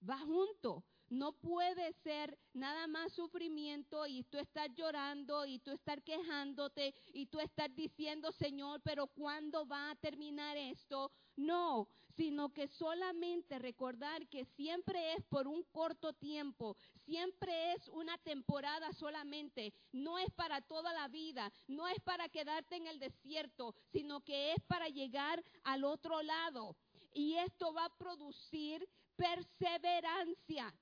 va 0.07 0.19
junto. 0.19 0.83
No 1.09 1.31
puede 1.33 1.93
ser 1.93 2.37
nada 2.53 2.87
más 2.87 3.13
sufrimiento 3.13 4.07
y 4.07 4.23
tú 4.23 4.39
estar 4.39 4.73
llorando 4.73 5.45
y 5.45 5.59
tú 5.59 5.71
estar 5.71 6.01
quejándote 6.01 6.93
y 7.13 7.27
tú 7.27 7.39
estar 7.39 7.73
diciendo, 7.73 8.31
Señor, 8.31 8.81
pero 8.83 9.07
¿cuándo 9.07 9.67
va 9.67 9.91
a 9.91 9.95
terminar 9.95 10.57
esto? 10.57 11.11
No, 11.35 11.87
sino 12.15 12.53
que 12.53 12.67
solamente 12.67 13.59
recordar 13.59 14.27
que 14.27 14.45
siempre 14.45 15.13
es 15.13 15.23
por 15.25 15.47
un 15.47 15.63
corto 15.71 16.13
tiempo, 16.13 16.75
siempre 17.05 17.73
es 17.73 17.87
una 17.89 18.17
temporada 18.19 18.91
solamente, 18.93 19.73
no 19.91 20.17
es 20.17 20.29
para 20.31 20.61
toda 20.61 20.93
la 20.93 21.07
vida, 21.07 21.51
no 21.67 21.87
es 21.87 21.99
para 22.01 22.29
quedarte 22.29 22.75
en 22.75 22.87
el 22.87 22.99
desierto, 22.99 23.75
sino 23.91 24.21
que 24.21 24.53
es 24.53 24.61
para 24.67 24.87
llegar 24.87 25.43
al 25.63 25.83
otro 25.83 26.21
lado. 26.21 26.75
Y 27.13 27.35
esto 27.35 27.73
va 27.73 27.85
a 27.85 27.97
producir 27.97 28.87
perseverancia 29.15 30.73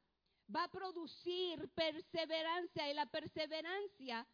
va 0.53 0.65
a 0.65 0.71
producir 0.71 1.69
perseverancia 1.69 2.89
y 2.89 2.93
la 2.93 3.05
perseverancia 3.05 4.27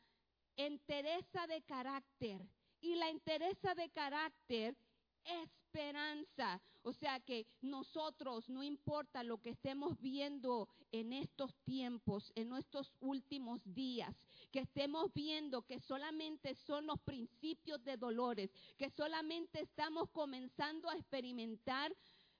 entereza 0.55 1.45
de 1.47 1.61
carácter 1.61 2.41
y 2.81 2.95
la 2.95 3.09
entereza 3.09 3.75
de 3.75 3.89
carácter 3.89 4.75
esperanza. 5.23 6.61
O 6.87 6.93
sea 6.93 7.19
que 7.19 7.45
nosotros, 7.61 8.47
no 8.47 8.63
importa 8.63 9.21
lo 9.21 9.41
que 9.41 9.49
estemos 9.49 9.99
viendo 9.99 10.69
en 10.93 11.11
estos 11.11 11.53
tiempos, 11.65 12.31
en 12.33 12.47
nuestros 12.47 12.93
últimos 13.01 13.59
días, 13.65 14.15
que 14.51 14.59
estemos 14.59 15.13
viendo 15.13 15.63
que 15.63 15.81
solamente 15.81 16.55
son 16.55 16.85
los 16.85 16.97
principios 17.01 17.83
de 17.83 17.97
dolores, 17.97 18.49
que 18.77 18.89
solamente 18.89 19.59
estamos 19.59 20.09
comenzando 20.11 20.89
a 20.89 20.95
experimentar 20.95 21.93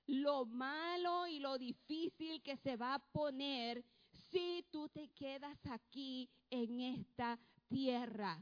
lo 0.06 0.46
malo 0.46 1.28
y 1.28 1.40
lo 1.40 1.58
difícil 1.58 2.42
que 2.42 2.56
se 2.56 2.78
va 2.78 2.94
a 2.94 3.00
poner 3.00 3.84
si 4.32 4.66
tú 4.72 4.88
te 4.88 5.10
quedas 5.10 5.60
aquí 5.66 6.30
en 6.50 6.80
esta 6.80 7.38
tierra. 7.68 8.42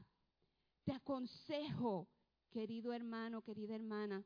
Te 0.83 0.93
aconsejo, 0.93 2.07
querido 2.51 2.93
hermano, 2.93 3.41
querida 3.41 3.73
hermana, 3.73 4.23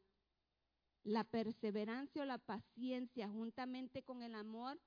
la 1.03 1.23
perseverancia 1.23 2.21
o 2.21 2.25
la 2.25 2.37
paciencia 2.37 3.29
juntamente 3.29 4.03
con 4.03 4.21
el 4.23 4.35
amor 4.35 4.79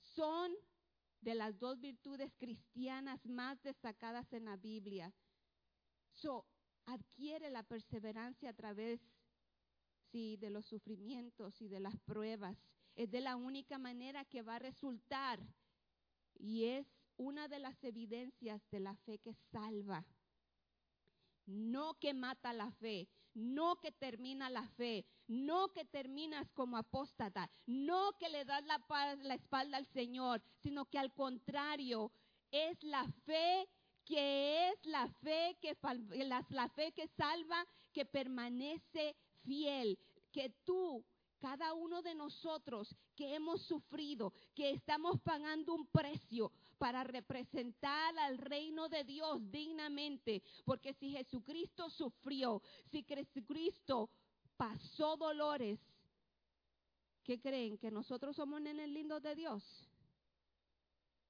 son 0.00 0.52
de 1.20 1.34
las 1.34 1.58
dos 1.58 1.80
virtudes 1.80 2.32
cristianas 2.38 3.24
más 3.26 3.62
destacadas 3.62 4.32
en 4.32 4.44
la 4.44 4.56
Biblia. 4.56 5.12
So, 6.12 6.46
adquiere 6.86 7.50
la 7.50 7.62
perseverancia 7.62 8.50
a 8.50 8.54
través 8.54 9.00
de 10.16 10.48
los 10.48 10.64
sufrimientos 10.64 11.60
y 11.60 11.68
de 11.68 11.78
las 11.78 11.98
pruebas. 11.98 12.56
Es 12.94 13.10
de 13.10 13.20
la 13.20 13.36
única 13.36 13.78
manera 13.78 14.24
que 14.24 14.40
va 14.40 14.56
a 14.56 14.60
resultar 14.60 15.38
y 16.38 16.64
es 16.64 16.86
una 17.18 17.48
de 17.48 17.58
las 17.58 17.84
evidencias 17.84 18.62
de 18.70 18.80
la 18.80 18.96
fe 18.96 19.18
que 19.18 19.34
salva. 19.34 20.06
No 21.44 21.98
que 21.98 22.14
mata 22.14 22.54
la 22.54 22.70
fe, 22.70 23.08
no 23.36 23.76
que 23.76 23.92
termina 23.92 24.48
la 24.48 24.66
fe, 24.70 25.04
no 25.28 25.72
que 25.72 25.84
terminas 25.84 26.50
como 26.52 26.76
apóstata, 26.76 27.50
no 27.66 28.16
que 28.18 28.28
le 28.28 28.44
das 28.44 28.64
la, 28.64 28.82
la 29.22 29.34
espalda 29.34 29.76
al 29.76 29.86
Señor, 29.86 30.42
sino 30.62 30.86
que 30.86 30.98
al 30.98 31.12
contrario, 31.12 32.10
es 32.50 32.82
la 32.82 33.06
fe 33.24 33.68
que 34.04 34.70
es 34.70 34.86
la 34.86 35.08
fe 35.08 35.58
que, 35.60 35.76
la, 36.24 36.46
la 36.50 36.68
fe 36.68 36.92
que 36.92 37.08
salva, 37.08 37.66
que 37.92 38.06
permanece 38.06 39.16
fiel, 39.44 39.98
que 40.30 40.50
tú, 40.64 41.04
cada 41.38 41.74
uno 41.74 42.02
de 42.02 42.14
nosotros 42.14 42.94
que 43.16 43.34
hemos 43.34 43.62
sufrido, 43.62 44.32
que 44.54 44.70
estamos 44.70 45.20
pagando 45.20 45.74
un 45.74 45.86
precio 45.86 46.52
para 46.78 47.04
representar 47.04 48.18
al 48.18 48.38
reino 48.38 48.88
de 48.88 49.04
Dios 49.04 49.40
dignamente. 49.50 50.42
Porque 50.64 50.94
si 50.94 51.10
Jesucristo 51.10 51.90
sufrió, 51.90 52.62
si 52.90 53.02
Jesucristo 53.02 54.10
pasó 54.56 55.16
dolores, 55.16 55.80
¿qué 57.22 57.40
creen? 57.40 57.78
¿Que 57.78 57.90
nosotros 57.90 58.36
somos 58.36 58.60
nenes 58.60 58.88
lindos 58.88 59.22
de 59.22 59.34
Dios? 59.34 59.88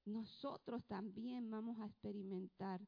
Nosotros 0.05 0.85
también 0.85 1.49
vamos 1.51 1.79
a 1.79 1.85
experimentar 1.85 2.81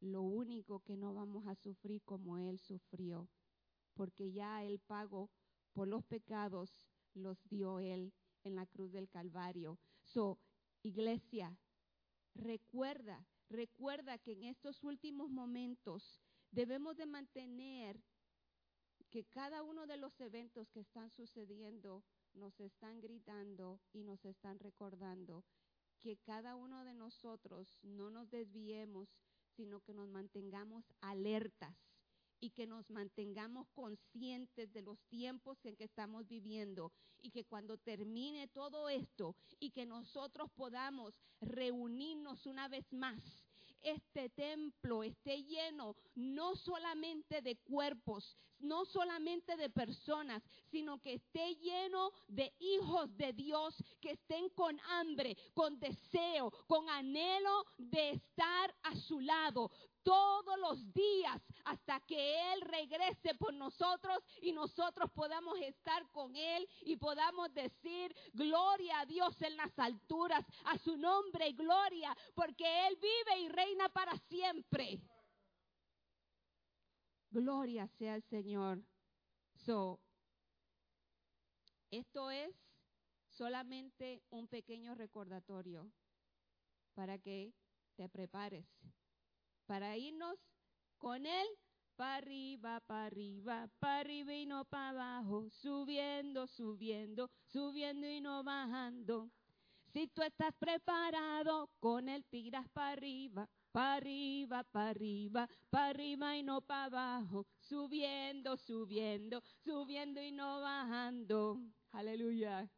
lo 0.00 0.22
único 0.22 0.80
que 0.80 0.96
no 0.96 1.14
vamos 1.14 1.46
a 1.46 1.54
sufrir 1.56 2.02
como 2.02 2.38
Él 2.38 2.58
sufrió, 2.60 3.28
porque 3.94 4.30
ya 4.30 4.62
Él 4.62 4.78
pagó 4.86 5.30
por 5.72 5.88
los 5.88 6.04
pecados, 6.04 6.70
los 7.14 7.38
dio 7.48 7.80
Él 7.80 8.12
en 8.44 8.54
la 8.54 8.66
cruz 8.66 8.92
del 8.92 9.08
Calvario. 9.08 9.78
So, 10.04 10.38
iglesia, 10.82 11.58
recuerda, 12.36 13.26
recuerda 13.48 14.18
que 14.18 14.32
en 14.32 14.44
estos 14.44 14.82
últimos 14.84 15.30
momentos 15.30 16.20
debemos 16.50 16.96
de 16.96 17.06
mantener 17.06 18.02
que 19.10 19.24
cada 19.24 19.62
uno 19.62 19.86
de 19.86 19.96
los 19.96 20.20
eventos 20.20 20.68
que 20.70 20.80
están 20.80 21.10
sucediendo 21.10 22.04
nos 22.34 22.60
están 22.60 23.00
gritando 23.00 23.80
y 23.92 24.02
nos 24.02 24.24
están 24.24 24.58
recordando 24.58 25.44
que 25.98 26.18
cada 26.18 26.54
uno 26.54 26.84
de 26.84 26.92
nosotros 26.92 27.78
no 27.82 28.10
nos 28.10 28.30
desviemos, 28.30 29.08
sino 29.48 29.80
que 29.80 29.94
nos 29.94 30.08
mantengamos 30.08 30.92
alertas 31.00 31.76
y 32.40 32.50
que 32.50 32.66
nos 32.66 32.90
mantengamos 32.90 33.66
conscientes 33.74 34.72
de 34.72 34.82
los 34.82 34.98
tiempos 35.08 35.64
en 35.64 35.76
que 35.76 35.84
estamos 35.84 36.26
viviendo 36.28 36.92
y 37.22 37.30
que 37.30 37.44
cuando 37.44 37.78
termine 37.78 38.48
todo 38.48 38.88
esto 38.88 39.34
y 39.58 39.70
que 39.70 39.86
nosotros 39.86 40.50
podamos 40.54 41.14
reunirnos 41.40 42.46
una 42.46 42.68
vez 42.68 42.92
más 42.92 43.20
este 43.86 44.28
templo 44.30 45.04
esté 45.04 45.44
lleno 45.44 45.94
no 46.14 46.56
solamente 46.56 47.40
de 47.40 47.56
cuerpos, 47.56 48.36
no 48.58 48.84
solamente 48.84 49.56
de 49.56 49.70
personas, 49.70 50.42
sino 50.70 51.00
que 51.00 51.14
esté 51.14 51.54
lleno 51.56 52.10
de 52.26 52.52
hijos 52.58 53.16
de 53.16 53.32
Dios 53.32 53.76
que 54.00 54.12
estén 54.12 54.48
con 54.50 54.78
hambre, 54.88 55.36
con 55.54 55.78
deseo, 55.78 56.50
con 56.66 56.88
anhelo 56.88 57.64
de 57.78 58.10
estar 58.10 58.74
a 58.82 58.96
su 58.96 59.20
lado 59.20 59.70
todos 60.06 60.56
los 60.60 60.92
días 60.92 61.42
hasta 61.64 61.98
que 62.02 62.52
Él 62.52 62.60
regrese 62.60 63.34
por 63.34 63.52
nosotros 63.52 64.22
y 64.40 64.52
nosotros 64.52 65.10
podamos 65.10 65.58
estar 65.58 66.08
con 66.12 66.36
Él 66.36 66.64
y 66.82 66.94
podamos 66.96 67.52
decir 67.52 68.14
gloria 68.32 69.00
a 69.00 69.06
Dios 69.06 69.42
en 69.42 69.56
las 69.56 69.76
alturas, 69.76 70.44
a 70.66 70.78
su 70.78 70.96
nombre 70.96 71.50
gloria, 71.54 72.16
porque 72.36 72.86
Él 72.86 72.96
vive 73.02 73.40
y 73.40 73.48
reina 73.48 73.88
para 73.88 74.16
siempre. 74.28 75.00
Gloria 77.28 77.88
sea 77.98 78.14
el 78.14 78.22
Señor. 78.22 78.80
So, 79.64 79.98
esto 81.90 82.30
es 82.30 82.54
solamente 83.30 84.22
un 84.30 84.46
pequeño 84.46 84.94
recordatorio 84.94 85.90
para 86.94 87.18
que 87.18 87.52
te 87.96 88.08
prepares 88.08 88.64
para 89.66 89.96
irnos 89.96 90.38
con 90.98 91.26
Él 91.26 91.46
para 91.96 92.16
arriba, 92.16 92.80
para 92.80 93.06
arriba, 93.06 93.68
para 93.78 94.00
arriba 94.00 94.34
y 94.34 94.46
no 94.46 94.64
para 94.66 94.90
abajo, 94.90 95.48
subiendo, 95.50 96.46
subiendo, 96.46 97.30
subiendo 97.46 98.06
y 98.06 98.20
no 98.20 98.44
bajando. 98.44 99.30
Si 99.92 100.06
tú 100.08 100.22
estás 100.22 100.52
preparado, 100.58 101.70
con 101.80 102.08
Él 102.08 102.24
tiras 102.26 102.68
para 102.68 102.90
arriba, 102.90 103.48
para 103.72 103.94
arriba, 103.94 104.62
para 104.64 104.90
arriba, 104.90 105.48
para 105.70 105.88
arriba 105.88 106.36
y 106.36 106.42
no 106.42 106.60
para 106.60 106.84
abajo, 106.84 107.46
subiendo, 107.60 108.58
subiendo, 108.58 109.42
subiendo 109.64 110.20
y 110.20 110.32
no 110.32 110.60
bajando. 110.60 111.60
Aleluya. 111.92 112.70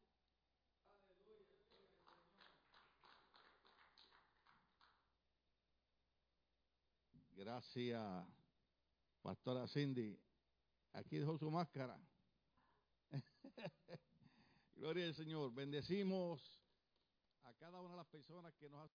Gracias, 7.38 8.02
Pastora 9.22 9.68
Cindy. 9.68 10.18
Aquí 10.92 11.18
dejó 11.18 11.38
su 11.38 11.48
máscara. 11.48 11.96
Gloria 14.74 15.04
al 15.04 15.14
Señor. 15.14 15.54
Bendecimos 15.54 16.60
a 17.44 17.54
cada 17.54 17.80
una 17.80 17.92
de 17.92 17.96
las 17.98 18.08
personas 18.08 18.52
que 18.56 18.68
nos 18.68 18.90